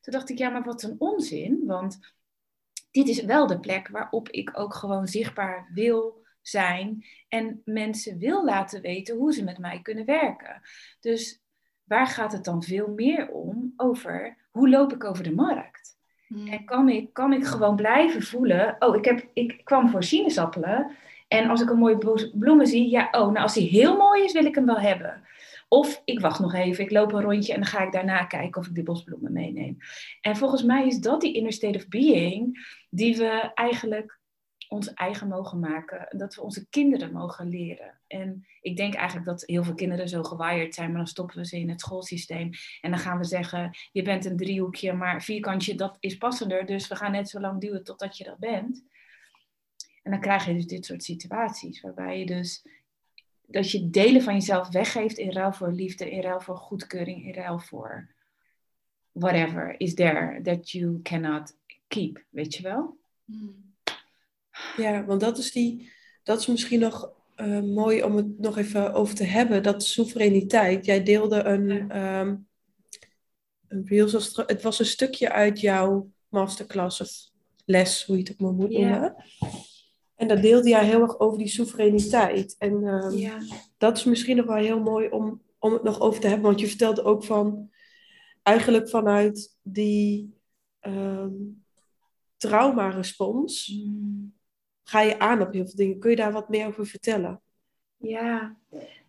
[0.00, 1.62] Toen dacht ik, ja, maar wat een onzin.
[1.66, 1.98] Want
[2.90, 8.44] dit is wel de plek waarop ik ook gewoon zichtbaar wil zijn en mensen wil
[8.44, 10.60] laten weten hoe ze met mij kunnen werken.
[11.00, 11.42] Dus
[11.84, 16.00] waar gaat het dan veel meer om over hoe loop ik over de markt?
[16.50, 20.90] En kan ik, kan ik gewoon blijven voelen, oh, ik, heb, ik kwam voor sinaasappelen.
[21.28, 24.32] En als ik een mooie bloemen zie, ja, oh, nou als die heel mooi is,
[24.32, 25.22] wil ik hem wel hebben.
[25.68, 28.60] Of ik wacht nog even, ik loop een rondje en dan ga ik daarna kijken
[28.60, 29.76] of ik die bosbloemen meeneem.
[30.20, 34.20] En volgens mij is dat die inner state of being die we eigenlijk
[34.72, 36.06] ons eigen mogen maken.
[36.18, 38.00] Dat we onze kinderen mogen leren.
[38.06, 41.46] En ik denk eigenlijk dat heel veel kinderen zo gewired zijn, maar dan stoppen we
[41.46, 42.50] ze in het schoolsysteem.
[42.80, 46.66] En dan gaan we zeggen, je bent een driehoekje, maar vierkantje, dat is passender.
[46.66, 48.84] Dus we gaan net zo lang duwen totdat je dat bent.
[50.02, 52.66] En dan krijg je dus dit soort situaties, waarbij je dus
[53.46, 57.34] dat je delen van jezelf weggeeft in ruil voor liefde, in ruil voor goedkeuring, in
[57.34, 58.08] ruil voor
[59.12, 61.56] whatever is there that you cannot
[61.88, 63.00] keep, weet je wel?
[64.76, 65.92] Ja, want dat is, die,
[66.22, 69.62] dat is misschien nog eh, mooi om het nog even over te hebben.
[69.62, 70.84] Dat soevereiniteit.
[70.84, 72.36] Jij deelde een, ehm
[73.68, 73.86] een
[74.46, 77.10] het, was een stukje uit jouw masterclass of
[77.64, 78.78] les, hoe je het ook maar moet Ja.
[78.78, 79.16] noemen.
[80.14, 82.54] En daar deelde jij heel erg over die soevereiniteit.
[82.58, 83.38] En ehm, Ja.
[83.78, 86.46] dat is misschien nog wel heel mooi om, om het nog over te hebben.
[86.46, 87.70] Want je vertelde ook van,
[88.42, 90.34] eigenlijk vanuit die
[90.80, 91.32] ehm
[92.36, 94.34] traumarespons Mm.
[94.82, 95.98] Ga je aan op heel veel dingen.
[95.98, 97.40] Kun je daar wat meer over vertellen?
[97.96, 98.56] Ja,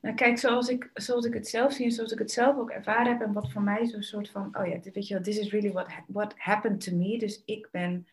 [0.01, 2.69] nou kijk, zoals ik, zoals ik het zelf zie en zoals ik het zelf ook
[2.69, 5.37] ervaren heb en wat voor mij zo'n soort van, oh ja, weet je wel, this
[5.37, 7.17] is really what, ha- what happened to me.
[7.17, 8.07] Dus ik ben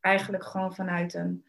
[0.00, 1.44] eigenlijk gewoon vanuit een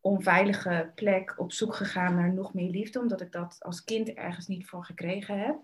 [0.00, 4.46] onveilige plek op zoek gegaan naar nog meer liefde, omdat ik dat als kind ergens
[4.46, 5.56] niet voor gekregen heb.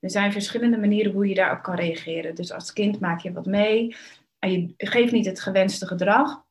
[0.00, 2.34] Er zijn verschillende manieren hoe je daarop kan reageren.
[2.34, 3.96] Dus als kind maak je wat mee
[4.38, 6.41] en je geeft niet het gewenste gedrag.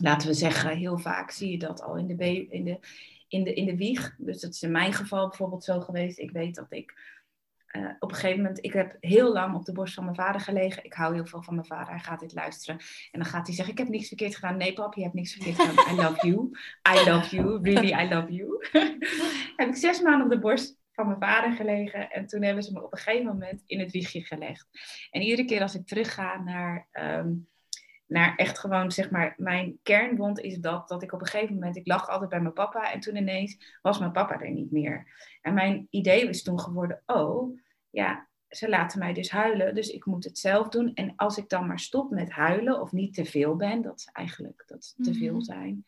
[0.00, 2.78] Laten we zeggen, heel vaak zie je dat al in de, in de,
[3.28, 4.14] in de, in de wieg.
[4.18, 6.18] Dus dat is in mijn geval bijvoorbeeld zo geweest.
[6.18, 7.14] Ik weet dat ik
[7.66, 10.40] eh, op een gegeven moment, ik heb heel lang op de borst van mijn vader
[10.40, 10.84] gelegen.
[10.84, 11.92] Ik hou heel veel van mijn vader.
[11.92, 12.80] Hij gaat dit luisteren.
[13.10, 14.56] En dan gaat hij zeggen, ik heb niks verkeerd gedaan.
[14.56, 15.94] Nee pap, je hebt niks verkeerd gedaan.
[15.94, 16.50] I love you.
[16.94, 17.58] I love you.
[17.62, 18.66] Really, I love you.
[19.56, 22.10] heb ik zes maanden op de borst van mijn vader gelegen.
[22.10, 24.68] En toen hebben ze me op een gegeven moment in het wiegje gelegd.
[25.10, 26.88] En iedere keer als ik terugga naar...
[26.92, 27.28] ehm,
[28.06, 31.76] naar echt gewoon, zeg maar, mijn kernwond is dat, dat ik op een gegeven moment,
[31.76, 35.06] ik lag altijd bij mijn papa en toen ineens was mijn papa er niet meer.
[35.42, 37.58] En mijn idee was toen geworden, oh,
[37.90, 40.94] ja, ze laten mij dus huilen, dus ik moet het zelf doen.
[40.94, 44.08] En als ik dan maar stop met huilen of niet te veel ben, dat is
[44.12, 45.42] eigenlijk dat is te veel Mhm.
[45.42, 45.84] zijn,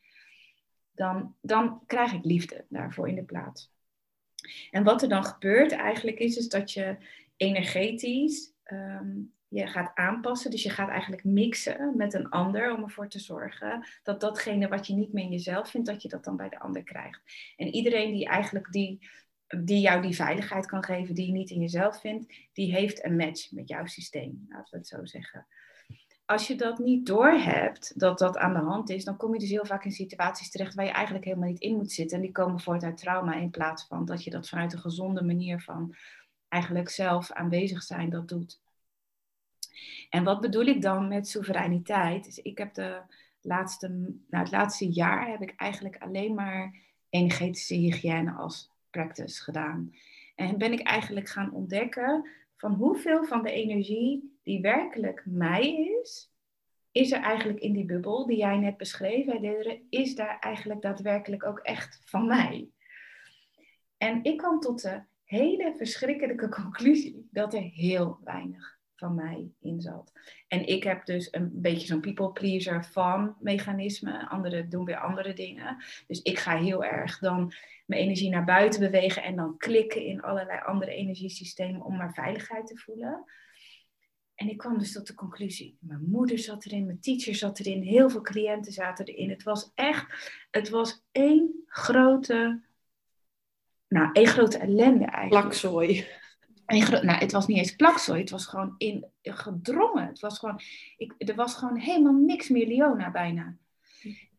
[0.90, 3.72] dan, dan krijg ik liefde daarvoor in de plaats.
[4.70, 6.96] En wat er dan gebeurt eigenlijk is, is dat je
[7.36, 9.16] energetisch ehm,
[9.48, 10.50] je gaat aanpassen.
[10.50, 14.86] Dus je gaat eigenlijk mixen met een ander om ervoor te zorgen dat datgene wat
[14.86, 17.20] je niet meer in jezelf vindt, dat je dat dan bij de ander krijgt.
[17.56, 19.08] En iedereen die eigenlijk die,
[19.46, 23.16] die jou die veiligheid kan geven die je niet in jezelf vindt, die heeft een
[23.16, 25.46] match met jouw systeem, laten we het zo zeggen.
[26.24, 29.50] Als je dat niet doorhebt, dat dat aan de hand is, dan kom je dus
[29.50, 32.16] heel vaak in situaties terecht waar je eigenlijk helemaal niet in moet zitten.
[32.16, 35.22] En die komen voort uit trauma in plaats van dat je dat vanuit een gezonde
[35.22, 35.94] manier van
[36.48, 38.60] eigenlijk zelf aanwezig zijn dat doet.
[40.10, 42.24] En wat bedoel ik dan met soevereiniteit?
[42.24, 43.00] Dus ik heb de
[43.40, 43.88] laatste,
[44.28, 46.74] nou het laatste jaar heb ik eigenlijk alleen maar
[47.08, 49.94] energetische hygiëne als practice gedaan.
[50.34, 56.32] En ben ik eigenlijk gaan ontdekken van hoeveel van de energie die werkelijk mij is,
[56.92, 61.44] is er eigenlijk in die bubbel die jij net beschreef, hè, is daar eigenlijk daadwerkelijk
[61.46, 62.68] ook echt van mij.
[63.96, 69.80] En ik kwam tot de hele verschrikkelijke conclusie dat er heel weinig van mij in
[69.80, 70.12] zat.
[70.48, 74.28] En ik heb dus een beetje zo'n people pleaser van mechanisme.
[74.28, 75.84] Anderen doen weer andere dingen.
[76.06, 77.52] Dus ik ga heel erg dan
[77.86, 82.66] mijn energie naar buiten bewegen en dan klikken in allerlei andere energiesystemen om maar veiligheid
[82.66, 83.24] te voelen.
[84.34, 85.76] En ik kwam dus tot de conclusie.
[85.80, 89.30] Mijn moeder zat erin, mijn teacher zat erin, heel veel cliënten zaten erin.
[89.30, 90.06] Het was echt,
[90.50, 92.60] het was één grote,
[93.88, 95.42] nou, één grote ellende eigenlijk.
[95.42, 96.06] Plakzooi.
[96.68, 100.06] Nou, het was niet eens plakzooi, het was gewoon in, gedrongen.
[100.06, 100.60] Het was gewoon,
[100.96, 103.56] ik, er was gewoon helemaal niks meer Leona bijna.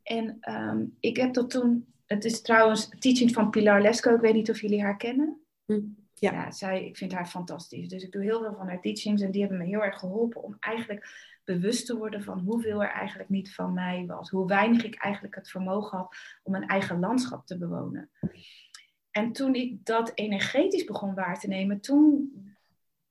[0.03, 4.33] En um, ik heb dat toen, het is trouwens teaching van Pilar Lesko, ik weet
[4.33, 5.41] niet of jullie haar kennen.
[5.65, 5.79] Hm,
[6.13, 6.31] ja.
[6.31, 7.87] ja, zij, ik vind haar fantastisch.
[7.87, 10.43] Dus ik doe heel veel van haar teachings en die hebben me heel erg geholpen
[10.43, 14.29] om eigenlijk bewust te worden van hoeveel er eigenlijk niet van mij was.
[14.29, 18.09] Hoe weinig ik eigenlijk het vermogen had om een eigen landschap te bewonen.
[19.11, 22.33] En toen ik dat energetisch begon waar te nemen, toen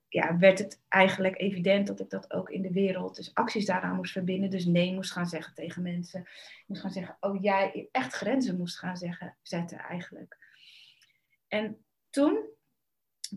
[0.09, 3.96] ja, werd het eigenlijk evident dat ik dat ook in de wereld, dus acties daaraan
[3.96, 4.51] moest verbinden.
[4.51, 6.20] Dus nee moest gaan zeggen tegen mensen.
[6.20, 10.36] Ik moest gaan zeggen, oh jij echt grenzen moest gaan zeggen, zetten eigenlijk.
[11.49, 12.38] En toen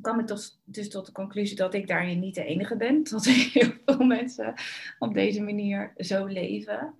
[0.01, 0.27] kwam ik
[0.63, 3.03] dus tot de conclusie dat ik daarin niet de enige ben.
[3.09, 4.53] Dat heel veel mensen
[4.99, 6.95] op deze manier zo leven.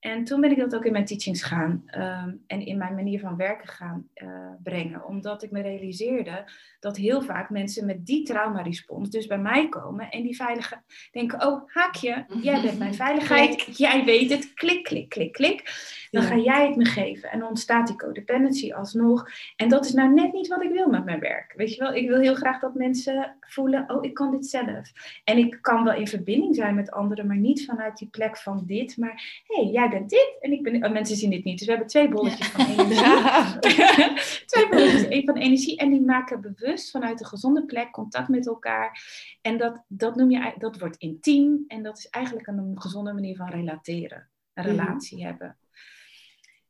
[0.00, 3.20] En toen ben ik dat ook in mijn teachings gaan ehm, en in mijn manier
[3.20, 4.28] van werken gaan uh,
[4.62, 5.06] brengen.
[5.06, 10.10] Omdat ik me realiseerde dat heel vaak mensen met die trauma-respons dus bij mij komen
[10.10, 15.08] en die veilige denken, oh haakje, jij bent mijn veiligheid, jij weet het, klik, klik,
[15.08, 15.62] klik, klik.
[16.10, 19.28] Dan ga jij het me geven en dan ontstaat die codependency alsnog.
[19.56, 21.52] En dat is nou net niet wat ik wil met mijn werk.
[21.56, 24.92] Weet je wel, ik wil heel graag dat mensen voelen, oh ik kan dit zelf.
[25.24, 28.62] En ik kan wel in verbinding zijn met anderen, maar niet vanuit die plek van
[28.66, 30.84] dit, maar hé, hey, jij bent dit en ik ben.
[30.84, 33.58] Oh, mensen zien dit niet, dus we hebben twee bolletjes van energie.
[34.50, 38.46] twee bolletjes één van energie en die maken bewust vanuit een gezonde plek contact met
[38.46, 39.02] elkaar.
[39.42, 43.36] En dat, dat noem je, dat wordt intiem en dat is eigenlijk een gezonde manier
[43.36, 44.76] van relateren, een mhm.
[44.76, 45.56] relatie hebben.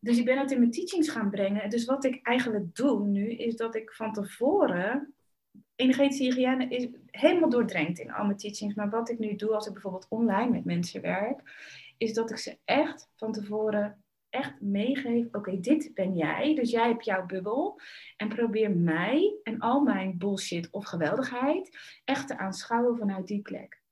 [0.01, 1.71] Dus ik ben dat in mijn teachings gaan brengen.
[1.71, 5.15] Dus wat ik eigenlijk doe nu, is dat ik van tevoren
[5.81, 8.75] energetische hygiëne is helemaal doordrenkt in al mijn teachings.
[8.75, 11.43] Maar wat ik nu doe als ik bijvoorbeeld online met mensen werk,
[11.99, 16.89] is dat ik ze echt van tevoren echt meegeef, oké, dit ben jij, dus jij
[16.89, 17.81] hebt jouw bubbel.
[18.17, 23.83] En probeer mij en al mijn bullshit of geweldigheid echt te aanschouwen vanuit die plek.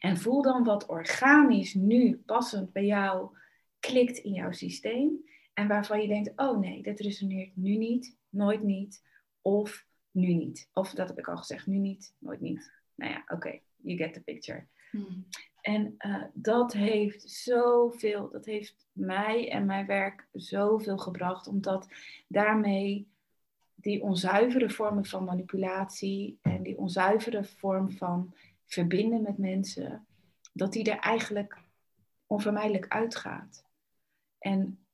[0.00, 3.36] En voel dan wat organisch nu passend bij jou
[3.90, 5.24] klikt in jouw systeem.
[5.54, 9.02] En waarvan je denkt, oh nee, dit resoneert nu niet, nooit niet,
[9.40, 10.68] of nu niet.
[10.72, 12.72] Of dat heb ik al gezegd, nu niet, nooit niet.
[12.94, 14.66] Nou ja, oké, you get the picture.
[14.90, 15.26] Hmm.
[15.60, 21.88] En uh, dat heeft zoveel, dat heeft mij en mijn werk zoveel gebracht, omdat
[22.26, 23.08] daarmee
[23.74, 28.34] die onzuivere vormen van manipulatie en die onzuivere vorm van
[28.66, 30.06] verbinden met mensen,
[30.52, 31.58] dat die er eigenlijk
[32.26, 33.64] onvermijdelijk uitgaat.
[34.42, 34.86] En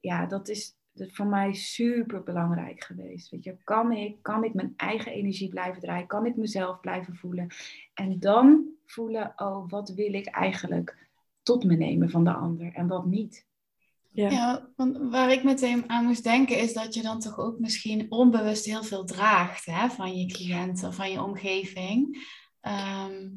[0.00, 3.30] ja, dat is voor mij super belangrijk geweest.
[3.30, 6.06] Weet je, kan ik, kan ik mijn eigen energie blijven draaien?
[6.06, 7.48] Kan ik mezelf blijven voelen?
[7.94, 11.08] En dan voelen, oh, wat wil ik eigenlijk
[11.42, 13.48] tot me nemen van de ander en wat niet?
[14.12, 14.30] Ja.
[14.30, 18.06] ja, want waar ik meteen aan moest denken is dat je dan toch ook misschien
[18.08, 22.28] onbewust heel veel draagt hè, van je cliënten, van je omgeving.
[22.60, 23.28] Ehm,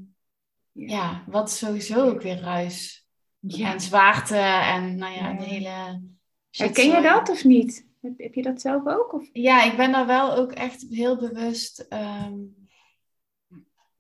[0.72, 0.88] ja.
[0.88, 1.24] ja.
[1.28, 3.03] wat sowieso ook weer ruis
[3.48, 3.72] ja.
[3.74, 6.02] en zwaarte en nou ja, de hele...
[6.50, 7.88] Herken je dat of niet?
[8.02, 9.14] Heb, heb, je dat zelf ook?
[9.14, 9.30] Of?
[9.34, 11.88] Ja, ik ben daar wel ook echt heel bewust...
[11.90, 12.62] Um,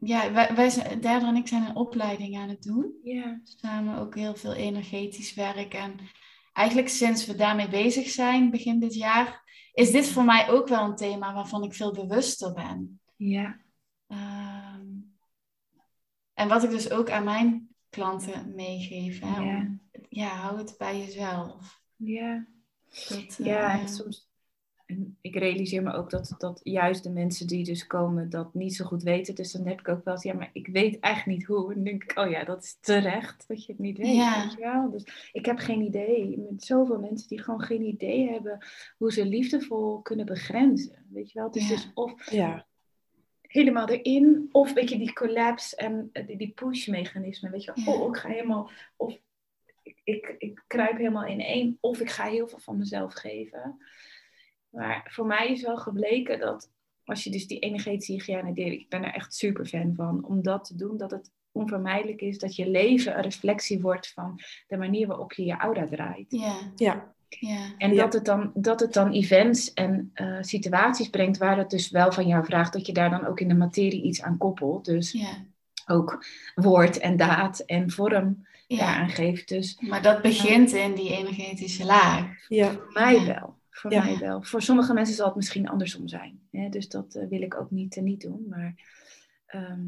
[0.05, 2.93] ja, wij, wij zijn, en ik zijn een opleiding aan het doen.
[3.03, 3.39] Ja.
[3.43, 5.73] Samen ook heel veel energetisch werk.
[5.73, 5.99] En
[6.53, 10.83] eigenlijk sinds we daarmee bezig zijn, begin dit jaar, is dit voor mij ook wel
[10.83, 12.99] een thema waarvan ik veel bewuster ben.
[13.15, 13.59] Ja.
[14.07, 15.15] Um,
[16.33, 19.19] en wat ik dus ook aan mijn klanten meegeef.
[19.19, 19.57] Hè, ja.
[19.57, 21.81] Om, ja, hou het bij jezelf.
[21.95, 22.47] Ja.
[23.09, 24.31] Dat, ja, uh, soms
[24.85, 28.75] en ik realiseer me ook dat, dat juist de mensen die dus komen dat niet
[28.75, 29.35] zo goed weten.
[29.35, 31.69] Dus dan heb ik ook wel eens, ja, maar ik weet eigenlijk niet hoe.
[31.69, 34.15] En dan denk ik, oh ja, dat is terecht dat je het niet weet.
[34.57, 34.87] Ja.
[34.87, 36.37] Dus ik heb geen idee.
[36.37, 38.65] Met zoveel mensen die gewoon geen idee hebben
[38.97, 41.05] hoe ze liefdevol kunnen begrenzen.
[41.09, 41.47] Weet je wel?
[41.47, 42.65] Het is dus of ja.
[43.54, 47.49] Helemaal erin, of weet je, die collapse en die, die push-mechanisme.
[47.49, 49.18] Weet je wel, oh, ik ga helemaal, of
[49.82, 51.78] ik, ik, ik kruip helemaal in één.
[51.80, 53.78] Of ik ga heel veel van mezelf geven.
[54.70, 56.72] Maar voor mij is wel gebleken dat
[57.04, 60.41] als je dus die energetische hygiëne deed, ik ben er echt super fan van, om
[60.41, 64.78] dat te doen, dat het onvermijdelijk is dat je leven een reflectie wordt van de
[64.78, 66.32] manier waarop je je aura draait.
[66.32, 66.72] Ja.
[66.76, 67.12] Ja.
[67.39, 67.65] Ja.
[67.77, 71.89] En dat, het dan, dat het dan events en eh, situaties brengt waar het dus
[71.89, 74.86] wel van jou vraagt dat je daar dan ook in de materie iets aan koppelt.
[74.86, 75.45] Dus Ja.
[75.88, 76.25] ook
[76.55, 78.77] woord en daad en vorm Ja.
[78.77, 79.47] daaraan geeft.
[79.47, 82.47] Dus Maar dat begint in die energetische laag.
[82.47, 82.71] Ja.
[82.71, 83.25] voor mij Ja.
[83.25, 83.61] wel.
[83.69, 84.03] Voor Ja.
[84.03, 84.43] mij wel.
[84.43, 86.39] Voor sommige mensen zal het misschien andersom zijn.
[86.51, 86.69] Hè?
[86.69, 88.45] Dus dat eh, wil ik ook niet, eh, niet doen.
[88.49, 88.73] Maar
[89.45, 89.81] ehm,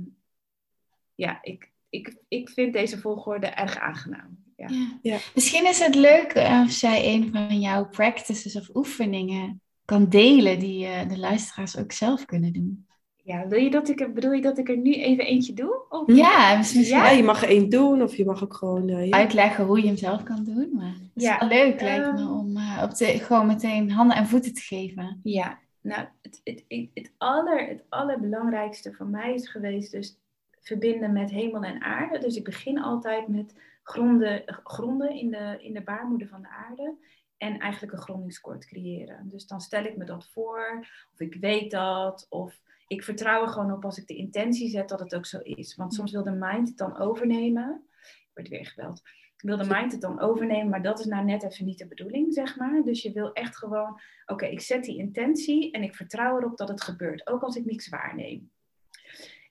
[1.16, 4.44] ja, ik, ik, ik vind deze volgorde erg aangenaam.
[4.56, 4.68] Ja.
[4.70, 4.88] Ja.
[5.02, 5.18] Ja.
[5.36, 10.60] Misschien is het leuk eh, als jij een van jouw practices of oefeningen kan delen
[10.60, 12.86] die eh, de luisteraars ook zelf kunnen doen.
[13.24, 15.86] Ja, wil je dat ik, er- bedoel je dat ik er nu even eentje doe?
[15.90, 16.16] Of?
[16.16, 18.90] Ja, misschien Ja, je mag er één doen of je mag ook gewoon...
[18.90, 19.18] eh, ja.
[19.18, 20.70] uitleggen hoe je hem zelf kan doen.
[20.74, 24.18] Maar het is Ja, wel leuk lijkt me om eh, op de, gewoon meteen handen
[24.18, 25.20] en voeten te geven.
[25.24, 30.18] Ja, nou, het, het, het, het, aller, het allerbelangrijkste voor mij is geweest dus
[30.62, 32.20] verbinden met hemel en aarde.
[32.20, 33.54] Dus ik begin altijd met
[33.86, 36.96] gronden, gronden in, de, in de baarmoeder van de aarde.
[37.38, 39.30] En eigenlijk een grondingskoord creëren.
[39.30, 43.48] Dus dan stel ik me dat voor, of ik weet dat, of ik vertrouw er
[43.48, 45.76] gewoon op als ik de intentie zet dat het ook zo is.
[45.76, 47.84] Want soms wil de mind het dan overnemen.
[48.02, 49.02] Ik word weer gebeld.
[49.38, 52.34] Wil de mind het dan overnemen, maar dat is nou net even niet de bedoeling,
[52.34, 52.82] zeg maar.
[52.84, 56.68] Dus je wil echt gewoon, oké, ik zet die intentie en ik vertrouw erop dat
[56.68, 57.28] het gebeurt.
[57.28, 58.52] Ook als ik niks waarneem.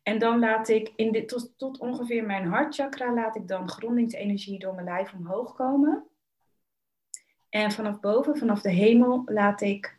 [0.05, 4.59] En dan laat ik in dit, tot, tot ongeveer mijn hartchakra, laat ik dan grondingsenergie
[4.59, 6.07] door mijn lijf omhoog komen.
[7.49, 9.99] En vanaf boven, vanaf de hemel, laat ik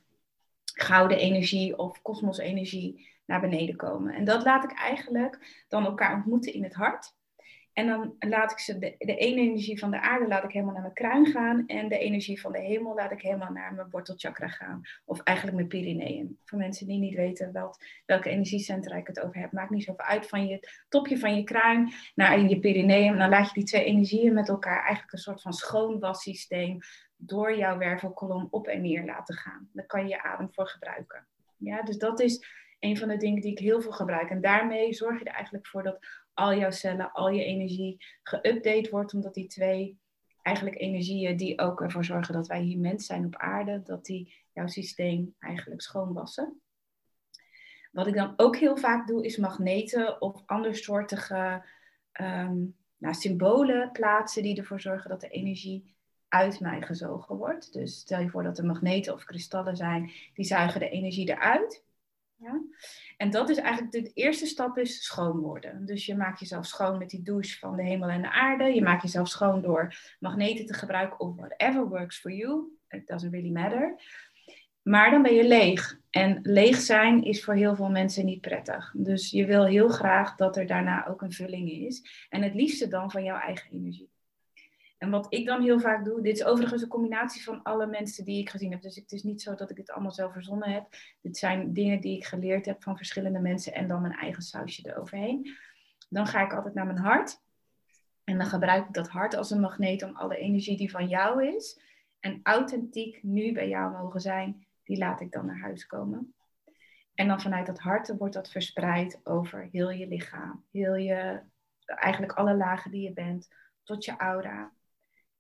[0.64, 4.14] gouden energie of kosmosenergie naar beneden komen.
[4.14, 7.16] En dat laat ik eigenlijk dan elkaar ontmoeten in het hart.
[7.76, 10.74] En dan laat ik ze, de, de ene energie van de aarde laat ik helemaal
[10.74, 11.68] naar mijn kruin gaan.
[11.68, 14.82] En de energie van de hemel laat ik helemaal naar mijn wortelchakra gaan.
[15.06, 16.40] Of eigenlijk mijn perineum.
[16.44, 19.52] Voor mensen die niet weten wel, welke energiecentra ik het over heb.
[19.52, 23.18] Maakt niet zoveel uit van je topje van je kruin naar je perineum.
[23.18, 26.78] Dan laat je die twee energieën met elkaar eigenlijk een soort van schoonwassysteem
[27.16, 29.70] door jouw wervelkolom op en neer laten gaan.
[29.74, 31.28] Daar kan je je adem voor gebruiken.
[31.58, 32.46] Ja, dus dat is
[32.80, 34.30] een van de dingen die ik heel veel gebruik.
[34.30, 38.90] En daarmee zorg je er eigenlijk voor dat al jouw cellen, al je energie geüpdate
[38.90, 40.00] wordt, omdat die twee
[40.42, 44.34] eigenlijk energieën die ook ervoor zorgen dat wij hier mens zijn op aarde, dat die
[44.54, 46.62] jouw systeem eigenlijk schoonwassen.
[47.92, 51.66] Wat ik dan ook heel vaak doe, is magneten of andersoortige
[52.12, 52.64] ehm,
[52.98, 55.96] nou, symbolen plaatsen die ervoor zorgen dat de energie
[56.28, 57.74] uit mij gezogen wordt.
[57.74, 61.84] Dus stel je voor dat er magneten of kristallen zijn, die zuigen de energie eruit.
[62.38, 62.62] Ja?
[63.18, 65.86] En dat is eigenlijk de eerste stap is schoon worden.
[65.86, 68.74] Dus je maakt jezelf schoon met die douche van de hemel en de aarde.
[68.74, 72.78] Je maakt jezelf schoon door magneten te gebruiken of whatever works for you.
[72.90, 74.02] It doesn't really matter.
[74.82, 76.00] Maar dan ben je leeg.
[76.10, 78.94] En leeg zijn is voor heel veel mensen niet prettig.
[78.98, 82.28] Dus je wil heel graag dat er daarna ook een vulling is.
[82.30, 84.10] En het liefste dan van jouw eigen energie.
[85.06, 88.26] En wat ik dan heel vaak doe, dit is overigens een combinatie van alle mensen
[88.26, 88.82] die ik gezien heb.
[88.82, 90.88] Dus het is niet zo dat ik het allemaal zelf verzonnen heb.
[91.22, 94.90] Dit zijn dingen die ik geleerd heb van verschillende mensen en dan mijn eigen sausje
[94.90, 95.58] eroverheen.
[96.10, 97.42] Dan ga ik altijd naar mijn hart.
[98.24, 101.48] En dan gebruik ik dat hart als een magneet om alle energie die van jou
[101.56, 101.80] is
[102.20, 106.34] en authentiek nu bij jou mogen zijn, die laat ik dan naar huis komen.
[107.14, 111.42] En dan vanuit dat hart wordt dat verspreid over heel je lichaam, heel je,
[111.86, 113.48] eigenlijk alle lagen die je bent,
[113.84, 114.74] tot je aura.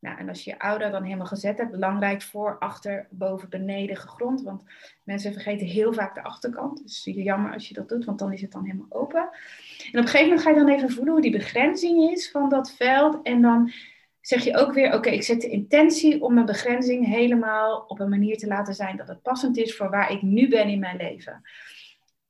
[0.05, 3.95] Nou, en als je je aura dan helemaal gezet hebt, belangrijk voor, achter, boven, beneden,
[3.95, 4.41] gegrond.
[4.41, 4.63] Want
[5.03, 6.81] mensen vergeten heel vaak de achterkant.
[6.83, 9.21] Dus jammer als je dat doet, want dan is het dan helemaal open.
[9.21, 12.49] En op een gegeven moment ga je dan even voelen hoe die begrenzing is van
[12.49, 13.19] dat veld.
[13.23, 13.71] En dan
[14.21, 18.09] zeg je ook weer, oké, ik zet de intentie om mijn begrenzing helemaal op een
[18.09, 20.97] manier te laten zijn dat het passend is voor waar ik nu ben in mijn
[20.97, 21.41] leven.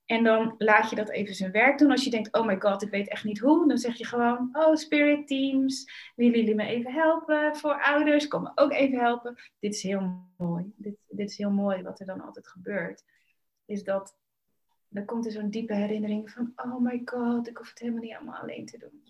[0.06, 1.92] En dan laat je dat even zijn werk doen.
[1.92, 3.68] Als je denkt, oh my god, ik weet echt niet hoe.
[3.68, 7.56] Dan zeg je gewoon, oh spirit teams, willen jullie me even helpen?
[7.56, 9.36] Voor ouders, kom me ook even helpen.
[9.60, 10.74] Dit is heel mooi.
[10.76, 13.04] Dit, dit is heel mooi wat er dan altijd gebeurt.
[13.66, 14.18] Is dat,
[14.88, 18.16] dan komt er zo'n diepe herinnering van, oh my god, ik hoef het helemaal niet
[18.16, 19.04] allemaal alleen te doen.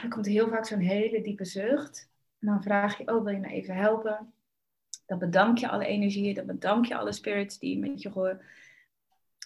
[0.00, 2.10] Dan komt heel vaak zo'n hele diepe zucht.
[2.38, 4.32] En dan vraag je, oh wil je me even helpen?
[5.06, 8.38] Dan bedank je alle energieën, dan bedank je alle spirits die met je ge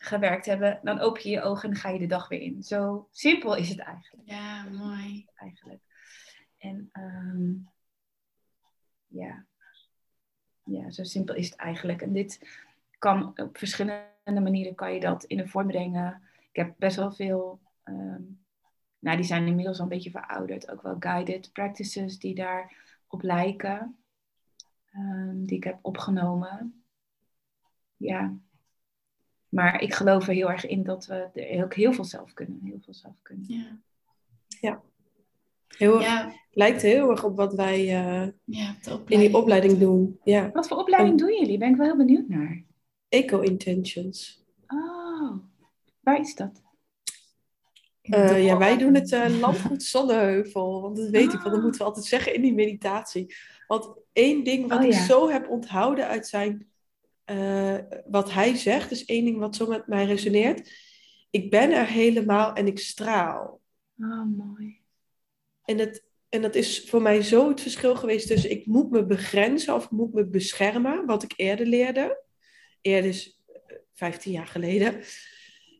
[0.02, 0.80] gewerkt hebben.
[0.82, 2.62] Dan open je je ogen en ga je de dag weer in.
[2.62, 4.28] Zo simpel is het eigenlijk.
[4.28, 5.26] Ja, mooi.
[5.36, 5.82] eigenlijk.
[6.58, 7.68] En um,
[9.06, 9.46] ja.
[10.64, 12.02] ja, zo simpel is het eigenlijk.
[12.02, 12.60] En dit
[12.98, 16.22] kan op verschillende manieren kan je dat in de vorm brengen.
[16.50, 18.40] Ik heb best wel veel um,
[18.98, 20.70] nou, die zijn inmiddels al een beetje verouderd.
[20.70, 23.94] Ook wel guided practices die daarop lijken.
[24.92, 26.84] ehm, die ik heb opgenomen.
[27.96, 28.34] Ja.
[29.50, 32.60] Maar ik geloof er heel erg in dat we er ook heel veel zelf kunnen.
[32.64, 33.44] Heel veel zelf kunnen.
[34.60, 34.82] Ja.
[35.76, 38.76] Heel erg- Ja, Lijkt heel erg op wat wij eh, ja,
[39.06, 40.18] in die opleiding doen.
[40.24, 41.58] Ja, Wat voor opleiding doen jullie?
[41.58, 42.64] Ben ik wel heel benieuwd naar.
[43.08, 44.44] Eco-intentions.
[44.66, 45.32] Oh,
[46.00, 46.62] waar is dat?
[48.02, 50.80] Eh, ja, wij doen het eh landgoed Zonneheuvel.
[50.82, 51.62] Want dat weet ik, want dat Ah.
[51.62, 53.34] moeten we altijd zeggen in die meditatie.
[53.66, 55.04] Want één ding wat Oh, ik ja.
[55.04, 56.69] zo heb onthouden uit zijn...
[57.30, 57.76] eh,
[58.06, 60.72] wat hij zegt, is één ding wat zo met mij resoneert.
[61.30, 63.60] Ik ben er helemaal en ik straal.
[63.98, 64.80] Oh, mooi.
[65.64, 68.50] En, het, en dat is voor mij zo het verschil geweest tussen...
[68.50, 71.06] ik moet me begrenzen of ik moet me beschermen.
[71.06, 72.22] Wat ik eerder leerde.
[72.80, 75.00] Eerder is eh, 15 jaar geleden.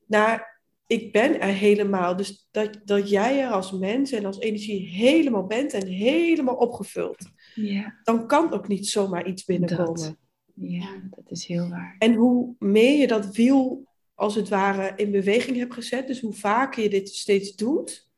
[0.07, 2.17] Naar ik ben er helemaal.
[2.17, 7.31] Dus dat, dat jij er als mens en als energie helemaal bent en helemaal opgevuld.
[7.55, 9.95] Ja, Dan kan ook niet zomaar iets binnenkomen.
[9.95, 10.19] Dat.
[10.55, 11.97] Ja, dat is heel waar.
[11.99, 16.33] En hoe meer je dat wiel als het ware in beweging hebt gezet, dus hoe
[16.33, 18.09] vaker je dit steeds doet,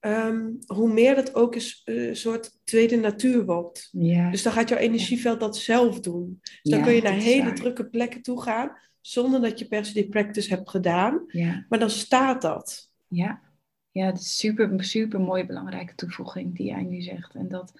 [0.00, 3.88] ehm, hoe meer dat ook eens eh, een soort tweede natuur wordt.
[3.92, 6.38] Ja, Dus dan gaat jouw energieveld dat zelf doen.
[6.42, 7.54] Dus dan Ja, kun je naar dat hele waar.
[7.54, 11.24] drukke plekken toe gaan, zonder dat je per se die practice hebt gedaan.
[11.26, 12.90] ja, Maar dan staat dat.
[13.08, 13.44] ja.
[13.90, 17.34] Ja, het is super, super mooie belangrijke toevoeging die jij nu zegt.
[17.34, 17.72] En dat,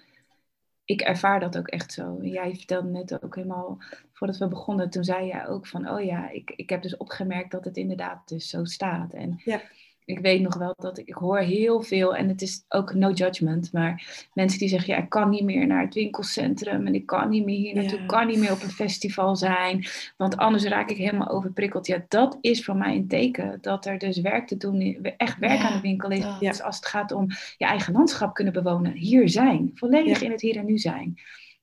[0.87, 2.19] ik ervaar dat ook echt zo.
[2.23, 3.79] Jij vertelde net ook helemaal,
[4.13, 7.51] voordat we begonnen, toen zei jij ook van, oh ja, ik, ik heb dus opgemerkt
[7.51, 9.13] dat het inderdaad dus zo staat.
[9.13, 9.61] En Ja.
[10.07, 13.11] Ik weet nog wel dat ik, ik hoor heel veel, en het is ook no
[13.11, 17.07] judgment, maar mensen die zeggen, ja, ik kan niet meer naar het winkelcentrum en ik
[17.07, 18.03] kan niet meer hier naartoe, Ja.
[18.03, 19.85] ik kan niet meer op een festival zijn,
[20.17, 21.87] want anders raak ik helemaal overprikkeld.
[21.87, 24.81] Ja, dat is voor mij een teken dat er dus werk te doen,
[25.17, 26.21] echt werk Ja, aan de winkel is.
[26.21, 26.41] dat.
[26.41, 27.27] Dus als het gaat om
[27.57, 30.25] je eigen landschap kunnen bewonen, hier zijn, volledig Ja.
[30.27, 31.21] in het hier en nu zijn.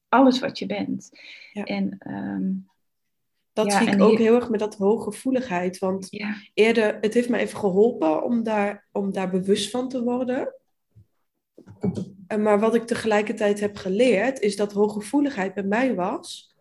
[0.10, 1.10] Alles wat je bent.
[1.54, 1.64] Ja.
[1.64, 2.52] En ehm,
[3.54, 5.78] Dat Ja, zie ik ook hier- heel erg met dat hooggevoeligheid.
[5.80, 10.04] Want ja, eerder, het heeft me even geholpen om daar, om daar bewust van te
[10.04, 10.54] worden.
[12.28, 16.51] En Maar wat ik tegelijkertijd heb geleerd, is dat hooggevoeligheid bij mij was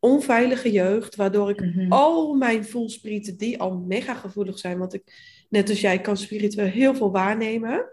[0.00, 1.92] onveilige jeugd, waardoor ik Mhm.
[1.92, 5.02] al mijn voelsprieten, die al mega gevoelig zijn, want ik,
[5.48, 7.84] net als jij, kan spiritueel heel veel waarnemen,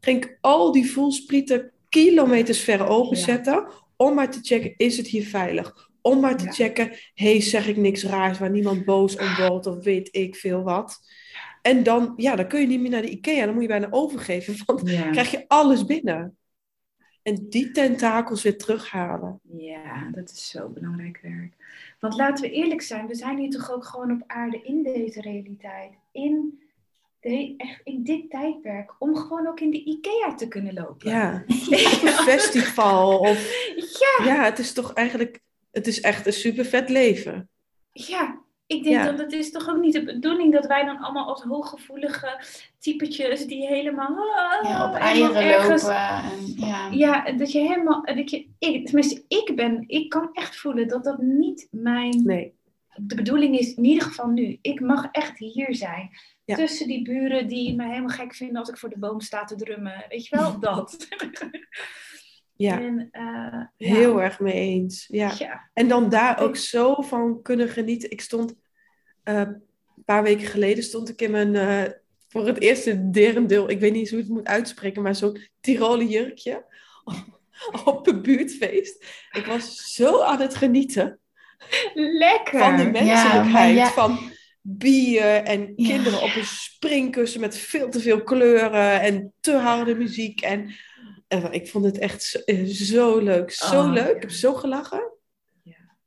[0.00, 3.66] ging ik al die voelsprieten kilometers ver openzetten,
[3.96, 5.90] om maar te checken, is het hier veilig?
[6.02, 6.52] Om maar te Ja.
[6.52, 10.62] checken, hey, zeg ik niks raars waar niemand boos om wordt of weet ik veel
[10.62, 10.98] wat.
[11.62, 13.88] En dan, ja, dan kun je niet meer naar de IKEA, dan moet je bijna
[13.90, 15.10] overgeven, want ja.
[15.10, 16.36] krijg je alles binnen.
[17.22, 19.40] En die tentakels weer terughalen.
[19.42, 21.52] Ja, dat is zo belangrijk werk.
[22.00, 25.20] Want laten we eerlijk zijn, we zijn hier toch ook gewoon op aarde in deze
[25.20, 25.92] realiteit.
[26.12, 26.60] In,
[27.20, 28.94] de, echt in dit tijdperk.
[28.98, 31.10] Om gewoon ook in de IKEA te kunnen lopen.
[31.10, 31.44] Ja,
[31.96, 33.18] op een festival.
[33.18, 33.70] Of,
[34.18, 35.40] Ja, ja, het is toch eigenlijk,
[35.72, 37.48] het is echt een super vet leven.
[37.92, 38.40] ja.
[38.66, 39.04] Ik denk Ja.
[39.10, 42.44] dat het is toch ook niet de bedoeling dat wij dan allemaal als hooggevoelige
[42.78, 44.16] typetjes die helemaal...
[44.62, 45.96] Ja, op eieren ergens- lopen.
[45.96, 46.88] En, ja.
[46.90, 48.02] Ja, dat je helemaal...
[48.04, 49.84] Dat je, ik, tenminste, ik ben...
[49.86, 52.22] Ik kan echt voelen dat dat niet mijn...
[52.24, 52.54] Nee,
[52.96, 54.58] de bedoeling is in ieder geval nu.
[54.62, 56.10] Ik mag echt hier zijn.
[56.44, 56.54] Ja.
[56.56, 59.56] Tussen die buren die me helemaal gek vinden als ik voor de boom sta te
[59.56, 60.04] drummen.
[60.08, 61.08] Weet je wel, dat.
[62.62, 63.22] Ja, En, eh,
[63.76, 63.94] ja.
[63.94, 65.06] heel erg mee eens.
[65.08, 65.32] Ja.
[65.38, 65.70] Ja.
[65.72, 68.10] En dan daar ook zo van kunnen genieten.
[68.10, 68.54] Ik stond,
[69.22, 71.92] eh, een paar weken geleden stond ik in mijn, eh,
[72.28, 75.38] voor het eerst in derendeel, ik weet niet hoe ik het moet uitspreken, maar zo'n
[75.60, 76.64] Tiroler jurkje
[77.84, 79.04] op een buurtfeest.
[79.32, 81.18] Ik was zo aan het genieten.
[81.94, 82.58] Lekker.
[82.58, 83.76] van de menselijkheid.
[83.76, 84.18] ja- Van
[84.60, 90.40] bier en kinderen op een springkussen met veel te veel kleuren en te harde muziek.
[90.40, 90.70] En,
[91.32, 93.50] en ik vond het echt zo, eh, zo leuk.
[93.50, 94.04] Zo Oh, leuk.
[94.06, 94.14] ja.
[94.14, 95.10] Ik heb zo gelachen.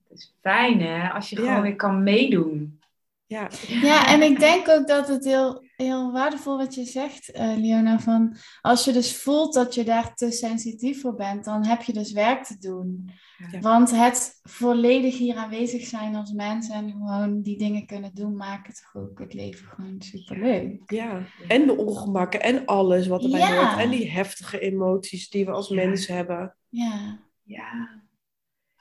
[0.10, 1.48] Het is fijn hè, als je Ja.
[1.48, 2.80] gewoon weer kan meedoen.
[3.26, 7.54] Ja, Ja, en ik denk ook dat het heel, heel waardevol wat je zegt, eh
[7.58, 8.00] Leona.
[8.00, 11.94] Van als je dus voelt dat je daar te sensitief voor bent, dan heb je
[11.94, 13.12] dus werk te doen.
[13.52, 13.60] Ja.
[13.60, 18.68] Want het volledig hier aanwezig zijn als mens en gewoon die dingen kunnen doen, maakt
[18.68, 20.82] het toch ook het leven gewoon superleuk.
[20.92, 21.22] ja.
[21.48, 23.66] En de ongemakken en alles wat erbij Ja.
[23.70, 23.84] hoort.
[23.84, 25.76] En die heftige emoties die we als Ja.
[25.76, 26.56] mens hebben.
[26.70, 28.04] Ja, Ja.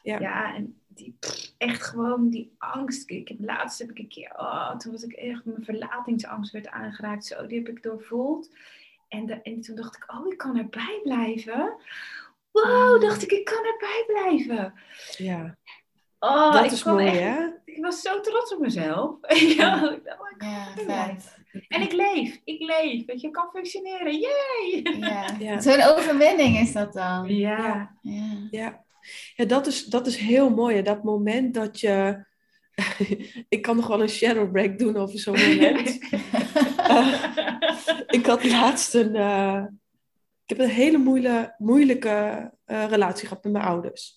[0.03, 0.19] Ja.
[0.21, 1.19] Ja, en die,
[1.59, 3.11] echt gewoon die angst.
[3.11, 6.69] Ik heb laatst heb ik een keer, oh, toen was ik echt, mijn verlatingsangst werd
[6.69, 7.27] aangeraakt.
[7.27, 8.51] Zo, die heb ik doorvoeld.
[9.09, 11.75] En, de, en toen dacht ik, oh, ik kan erbij blijven.
[12.53, 14.75] Wow, dacht ik, ik kan erbij blijven.
[15.17, 15.57] Ja,
[16.19, 17.47] Oh, dat ik is mooi echt- hè?
[17.65, 19.17] Ik was zo trots op mezelf.
[19.57, 20.43] ja, ik dacht, oh, ik
[20.87, 21.17] ja.
[21.69, 23.05] En ik leef, ik leef.
[23.05, 24.19] Dat je kan functioneren.
[24.19, 24.83] Yay!
[24.99, 25.27] Ja.
[25.39, 25.61] Ja.
[25.61, 27.29] Zo'n overwinning is dat dan.
[27.29, 27.97] Ja.
[28.03, 28.49] Ja.
[28.51, 28.84] Ja,
[29.37, 30.83] ja dat, is, dat is heel mooi.
[30.83, 32.25] Dat moment dat je...
[33.49, 35.89] ik kan nog wel een shadow break doen over zo'n moment.
[38.19, 39.15] ik had laatst een...
[39.15, 39.65] eh,
[40.47, 44.15] ik heb een hele moeilijke, moeilijke eh, relatie gehad met mijn ouders.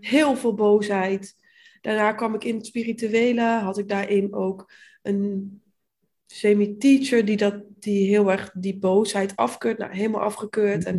[0.00, 1.34] Heel veel boosheid.
[1.80, 3.42] Daarna kwam ik in het spirituele.
[3.42, 4.72] Had ik daarin ook
[5.02, 5.60] een
[6.26, 9.78] semi-teacher die, dat, die heel erg die boosheid afkeurt.
[9.78, 10.84] Nou, helemaal afgekeurd.
[10.84, 10.98] En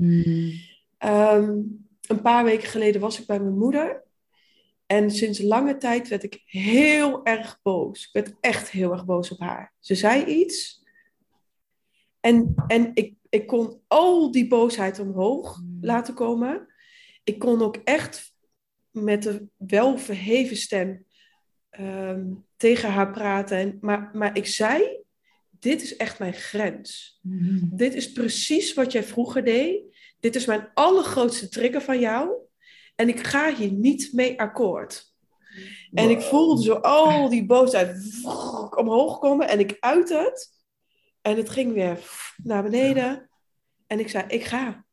[1.01, 1.59] Ehm,
[2.11, 4.03] een paar weken geleden was ik bij mijn moeder.
[4.85, 8.05] En sinds lange tijd werd ik heel erg boos.
[8.05, 9.73] Ik werd echt heel erg boos op haar.
[9.79, 10.83] Ze zei iets.
[12.19, 15.77] En, en ik, ik kon al die boosheid omhoog Mm.
[15.81, 16.67] laten komen.
[17.23, 18.33] Ik kon ook echt
[18.91, 21.05] met een wel verheven stem
[21.69, 22.25] ehm,
[22.57, 23.57] tegen haar praten.
[23.57, 25.03] En, maar, maar ik zei,
[25.49, 27.19] dit is echt mijn grens.
[27.73, 29.90] Dit is precies wat jij vroeger deed.
[30.21, 32.31] Dit is mijn allergrootste trigger van jou.
[32.95, 35.13] En ik ga hier niet mee akkoord.
[35.93, 37.97] En ik voelde zo al die boosheid
[38.75, 39.47] omhoog komen.
[39.47, 40.49] En ik uit het.
[41.21, 41.99] En het ging weer
[42.43, 43.29] naar beneden.
[43.87, 44.85] En ik zei, ik ga.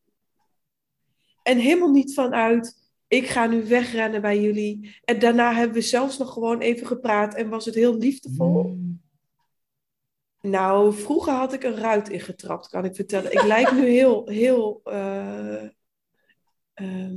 [1.42, 4.96] En helemaal niet vanuit, ik ga nu wegrennen bij jullie.
[5.04, 7.34] En daarna hebben we zelfs nog gewoon even gepraat.
[7.34, 8.78] En was het heel liefdevol.
[10.40, 13.32] Nou, vroeger had ik een ruit ingetrapt, kan ik vertellen.
[13.32, 14.80] Ik lijk nu heel, heel.
[14.84, 15.62] eh,
[16.74, 17.16] ehm,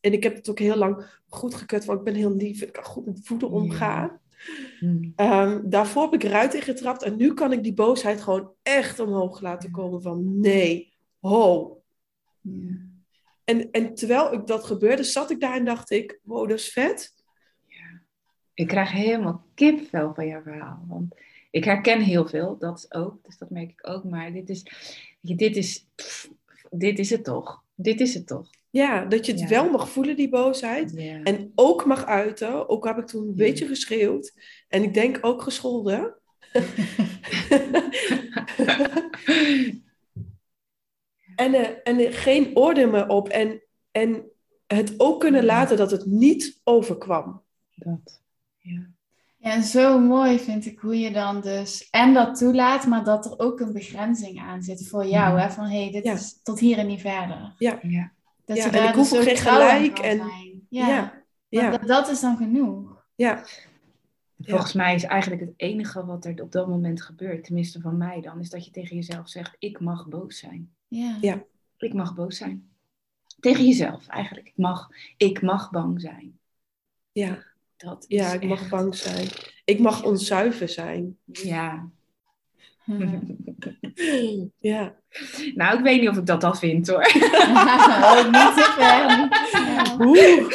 [0.00, 2.62] en ik heb het ook heel lang goed gekut, want ik ben heel lief.
[2.62, 4.20] Ik kan goed met voeten omgaan.
[5.16, 9.40] Ehm, daarvoor heb ik eruit ingetrapt en nu kan ik die boosheid gewoon echt omhoog
[9.40, 11.80] laten komen van nee, ho.
[13.44, 16.72] En, en terwijl ik dat gebeurde, zat ik daar en dacht ik, wow, dat is
[16.72, 17.14] vet.
[18.54, 20.84] Ik krijg helemaal kipvel van jouw verhaal.
[20.88, 21.14] Want
[21.56, 24.04] ik herken heel veel, dat ook, dus dat merk ik ook.
[24.04, 24.62] Maar dit is,
[25.20, 26.30] dit is, pff,
[26.70, 27.62] dit is het toch.
[27.74, 28.50] Dit is het toch.
[28.70, 29.48] Ja, dat je het Ja.
[29.48, 30.92] wel mag voelen, die boosheid.
[30.94, 31.22] Ja.
[31.22, 32.68] En ook mag uiten.
[32.68, 34.34] Ook heb ik toen een beetje geschreeuwd.
[34.68, 36.14] En ik denk ook gescholden.
[41.36, 43.28] en, eh, en er geen oordeel meer op.
[43.28, 44.24] En, en
[44.66, 47.42] het ook kunnen laten dat het niet overkwam.
[47.74, 48.24] dat.
[49.46, 49.52] Ja.
[49.52, 53.24] Ja, en zo mooi vind ik hoe je dan dus en dat toelaat, maar dat
[53.24, 55.32] er ook een begrenzing aan zit voor jou.
[55.32, 55.42] Mhm.
[55.42, 55.50] Hè?
[55.50, 56.12] Van hé, hey, dit Ja.
[56.12, 57.54] is tot hier en niet verder.
[57.58, 57.70] Ja.
[58.44, 60.66] Dat Ja, je en daar ik hoef dus ook gelijk en- zijn.
[60.68, 63.04] Ja, Ja, ja, Dat, dat is dan genoeg.
[63.14, 63.44] ja.
[64.38, 68.20] Volgens mij is eigenlijk het enige wat er op dat moment gebeurt, tenminste van mij
[68.20, 70.70] dan, is dat je tegen jezelf zegt: Ik mag boos zijn.
[70.88, 71.16] Ja.
[71.20, 71.42] Ja.
[71.78, 72.68] Ik mag boos zijn.
[73.40, 74.46] Tegen jezelf eigenlijk.
[74.46, 76.38] Ik mag, ik mag bang zijn.
[77.12, 77.38] ja.
[77.76, 79.28] Dat is ja ik mag bang zijn.
[79.64, 81.18] Ik mag onzuiver zijn.
[81.24, 81.88] Ja.
[84.58, 84.94] Ja.
[85.54, 87.06] Nou, ik weet niet of ik dat al vind hoor.
[88.08, 90.06] oh, niet te ver.
[90.06, 90.50] Oeh.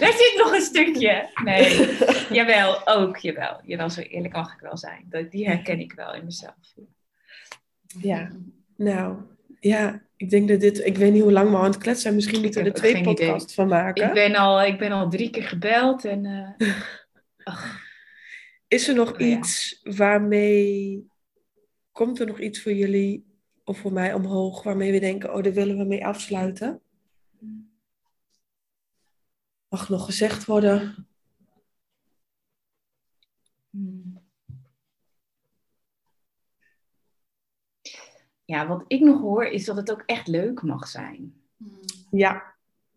[0.00, 1.30] Daar zit nog een stukje.
[1.44, 1.96] Nee,
[2.30, 3.60] jawel, ook, jawel.
[3.64, 5.06] Jawel, zo eerlijk mag ik wel zijn.
[5.08, 6.74] Dat, die herken ik wel in mezelf.
[8.00, 8.30] Ja.
[8.76, 9.16] Nou,
[9.60, 10.02] ja.
[10.24, 10.86] Ik denk dat dit...
[10.86, 12.14] Ik weet niet hoe lang we aan het kletsen zijn.
[12.14, 13.04] Misschien moeten we er twee idee.
[13.04, 14.06] podcasts van maken.
[14.08, 16.24] Ik ben al, ik ben al drie keer gebeld en...
[16.58, 16.68] eh,
[17.52, 17.80] ach,
[18.68, 19.26] Is er nog Oh, ja.
[19.26, 21.06] iets waarmee...
[21.92, 23.24] Komt er nog iets voor jullie
[23.64, 26.80] of voor mij omhoog waarmee we denken, oh, daar willen we mee afsluiten?
[29.68, 31.08] Mag nog gezegd worden?
[38.44, 41.34] Ja, wat ik nog hoor is dat het ook echt leuk mag zijn.
[42.10, 42.42] Ja,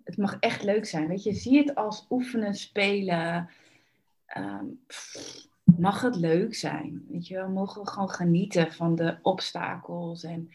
[0.04, 1.08] Het mag echt leuk zijn.
[1.08, 3.50] Weet je, zie het als oefenen, spelen.
[4.26, 5.48] Ehm, pff,
[5.78, 7.06] mag het leuk zijn?
[7.10, 10.52] Weet je wel, mogen we gewoon genieten van de obstakels en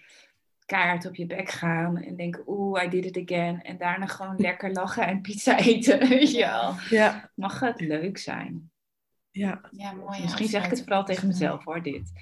[0.67, 3.63] kaart op je bek gaan en denken, oeh, I did it again.
[3.63, 6.75] En daarna gewoon lekker lachen en pizza eten, weet je wel.
[6.91, 8.71] ja, Mag het leuk zijn?
[9.33, 9.61] Ja.
[9.71, 10.23] Ja, mooi.
[10.23, 12.13] Misschien zeg ik het vooral tegen mezelf hoor, dit.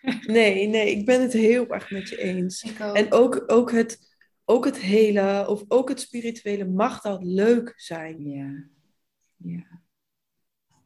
[0.26, 2.62] Nee, nee, ik ben het heel erg met je eens.
[2.62, 2.96] Ik ook.
[2.96, 3.98] En ook, ook, het,
[4.44, 8.28] ook het hele, of ook het spirituele, mag dat leuk zijn.
[8.28, 8.64] Ja,
[9.36, 9.80] ja,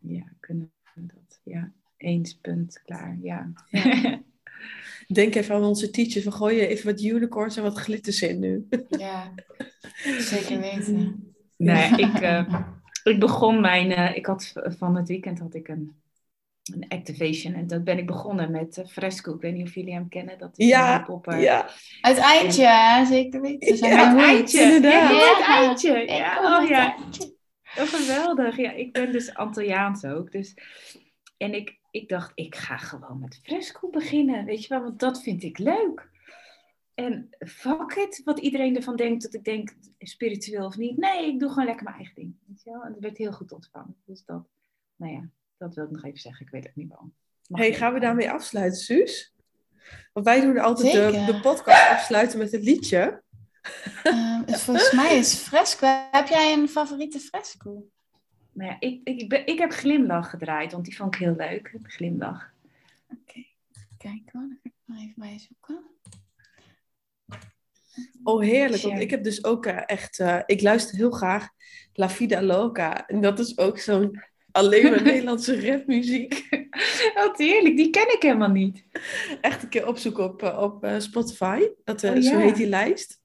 [0.00, 1.72] ja, kunnen we dat, ja.
[1.96, 3.52] Eens, punt, klaar, ja.
[5.06, 6.24] Denk even aan onze teachers.
[6.24, 8.68] We gooien even wat unicorns en wat glitters in nu.
[8.88, 9.34] Ja,
[10.18, 11.34] zeker weten.
[11.56, 12.62] Nee, ik, eh,
[13.04, 15.96] ik begon mijn, eh, ik had v- van het weekend had ik een,
[16.72, 19.34] een activation en dat ben ik begonnen met eh, Fresco.
[19.34, 21.38] Ik weet niet of jullie hem kennen, dat is Ja, een popper.
[21.40, 21.68] Ja,
[22.00, 23.76] Het eindje, hè, zeker weten.
[23.76, 25.10] Ja, het inderdaad.
[25.10, 25.82] Ja, het
[26.62, 26.96] oh ja.
[27.78, 28.56] Oh, geweldig.
[28.56, 30.32] Ja, ik ben dus Antilliaans ook.
[30.32, 30.54] Dus,
[31.36, 34.44] En ik, ik dacht, ik ga gewoon met fresco beginnen.
[34.44, 36.12] Weet je wel, want dat vind ik leuk.
[36.94, 40.96] En fuck it, wat iedereen ervan denkt, dat ik denk, spiritueel of niet.
[40.96, 42.34] Nee, ik doe gewoon lekker mijn eigen ding.
[42.46, 42.82] Weet je wel?
[42.82, 43.96] En dat werd heel goed ontvangen.
[44.04, 44.46] Dus dat,
[44.96, 46.46] nou ja, dat wil ik nog even zeggen.
[46.46, 47.14] Ik weet het niet waarom.
[47.48, 49.34] Mag hey, gaan we daarmee afsluiten, Suus?
[50.12, 53.22] Want wij doen altijd de, de podcast afsluiten met een liedje.
[54.02, 55.86] Ehm, volgens mij is fresco.
[56.10, 57.88] Heb jij een favoriete fresco?
[58.52, 61.78] Nou ja, ik, ik, ben, ik heb Glimlach gedraaid, want die vond ik heel leuk.
[61.82, 62.52] Glimlach.
[63.08, 63.46] Oké,
[63.98, 64.48] kijk hoor.
[64.48, 65.84] Dan ga ik maar even bij zoeken.
[68.22, 68.82] Oh, heerlijk.
[68.82, 70.18] Want ik heb dus ook eh, echt...
[70.18, 71.48] eh, ik luister heel graag
[71.92, 73.06] La Vida Loca.
[73.06, 76.48] En dat is ook zo'n alleen maar Nederlandse rapmuziek.
[77.14, 78.84] Wat heerlijk, die ken ik helemaal niet.
[79.40, 81.68] Echt een keer opzoeken op, eh, op Spotify.
[81.84, 82.22] Dat, Oh, ja.
[82.22, 83.22] Zo heet die lijst.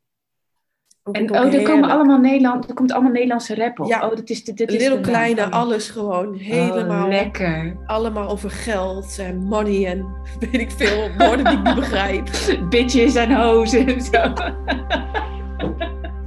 [1.11, 3.88] En oh, er komen allemaal Nederland, er komt allemaal Nederlandse rap op.
[3.88, 4.06] Ja.
[4.10, 5.10] Oh, dat is de, dit is Little de.
[5.10, 6.36] Kleine, alles gewoon.
[6.36, 7.77] Helemaal, Oh, lekker.
[7.86, 10.06] allemaal over geld en money en
[10.52, 12.30] weet ik veel woorden die ik niet begrijp.
[12.69, 14.34] Bitches en hoes en zo.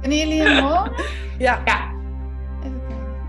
[0.01, 0.91] Kunnen jullie hem horen?
[1.37, 1.91] Ja, Ja.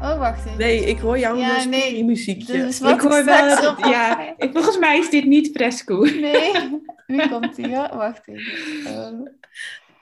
[0.03, 0.59] Oh, wacht even.
[0.59, 2.05] nee, ik hoor jou Ja, nee.
[2.05, 2.53] muziekje.
[2.53, 3.61] Dus wat ik hoor wel.
[3.61, 5.97] dat- ja, ik- volgens mij is dit niet fresco.
[6.05, 6.53] Nee,
[7.07, 7.77] nu komt hij.
[7.77, 7.97] hoor.
[7.97, 9.39] Wacht even.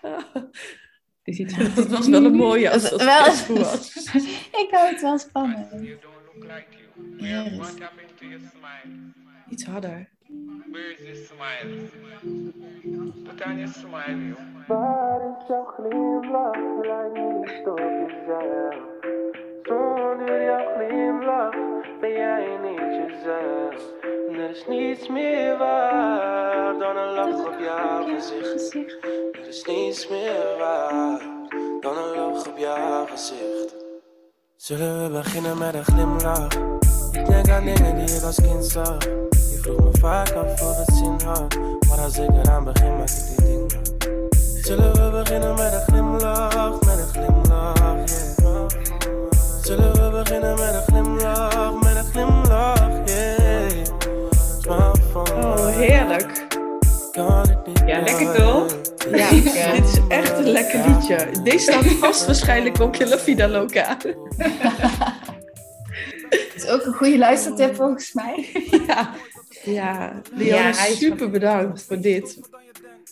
[1.24, 3.94] Zit Dat was wel een mooie als Dat is wel- was.
[4.62, 5.70] Ik hou het wel spannend.
[5.70, 6.02] You don't
[6.34, 7.16] look like you.
[7.18, 9.12] Hier is What happened to your smile?
[9.50, 10.08] Iets harder.
[10.70, 11.88] Where is your smile?
[13.24, 14.34] Put on your smile, you.
[14.66, 16.56] Waar is jouw glimlach?
[16.82, 18.74] Lijkt niet op jezelf.
[19.62, 21.54] Zonder jouw glimlach
[22.00, 23.82] ben jij niet jezelf.
[24.28, 28.74] En er is niets meer waar dan een lach op jouw gezicht.
[29.32, 31.20] Er is niets meer waar
[31.80, 33.74] dan een lach op jouw gezicht.
[34.56, 36.54] Zullen we beginnen met een glimlach?
[37.12, 39.04] Ik denk aan dingen die ik als kind zag.
[39.30, 41.58] Je vroeg me vaak af of het zin had.
[41.88, 44.10] Maar als ik eraan begin, maak ik die ding af.
[44.62, 48.51] Zullen we beginnen met een glimlach, met een glimlach, yeah.
[49.62, 53.86] Zullen we beginnen met een glimlach, met een glimlach, yeah.
[55.16, 56.46] Oh, heerlijk.
[57.12, 58.76] Kan ik niet Ja, lekker toch?
[59.10, 59.30] Ja,
[59.72, 61.42] dit is echt een lekker liedje.
[61.42, 63.96] Deze staat vast waarschijnlijk ook in La Vida Loca.
[66.30, 68.48] Het is ook een goede luistertip volgens mij.
[68.86, 69.10] Ja,
[69.64, 70.20] ja.
[70.34, 72.38] Leona, Ja, super bedankt voor dit.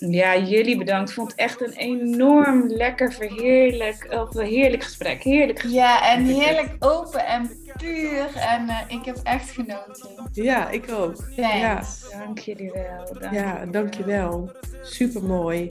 [0.09, 1.09] Ja, jullie bedankt.
[1.09, 5.23] Ik vond het echt een enorm lekker, verheerlijk, of een heerlijk gesprek.
[5.23, 5.81] Heerlijk gesprek.
[5.81, 8.35] Ja, en heerlijk open en puur.
[8.35, 10.29] En eh, ik heb echt genoten.
[10.33, 11.25] Ja, ik ook.
[11.37, 12.11] Ja, Thanks.
[12.11, 13.19] Dank jullie wel.
[13.21, 14.51] Dank ja dankjewel.
[14.83, 15.71] Super mooi.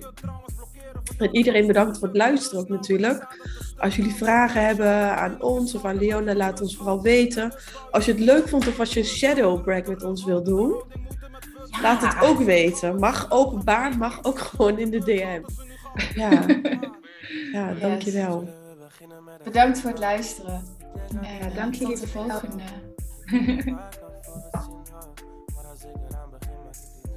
[1.18, 3.38] En iedereen bedankt voor het luisteren ook natuurlijk.
[3.78, 7.56] Als jullie vragen hebben aan ons of aan Leona, laat ons vooral weten.
[7.92, 10.84] Als je het leuk vond of als je een shadow break met ons wil doen,
[11.82, 13.00] laat het ook weten.
[13.00, 15.42] Mag openbaar, mag ook gewoon in de DM.
[16.16, 16.30] Ja,
[17.54, 18.50] ja dankjewel.
[19.44, 20.64] Bedankt voor het luisteren.
[21.10, 22.40] En, Ja, eh, dank jullie Tot de volgende.
[22.40, 22.70] glimlach
[23.26, 23.66] voor het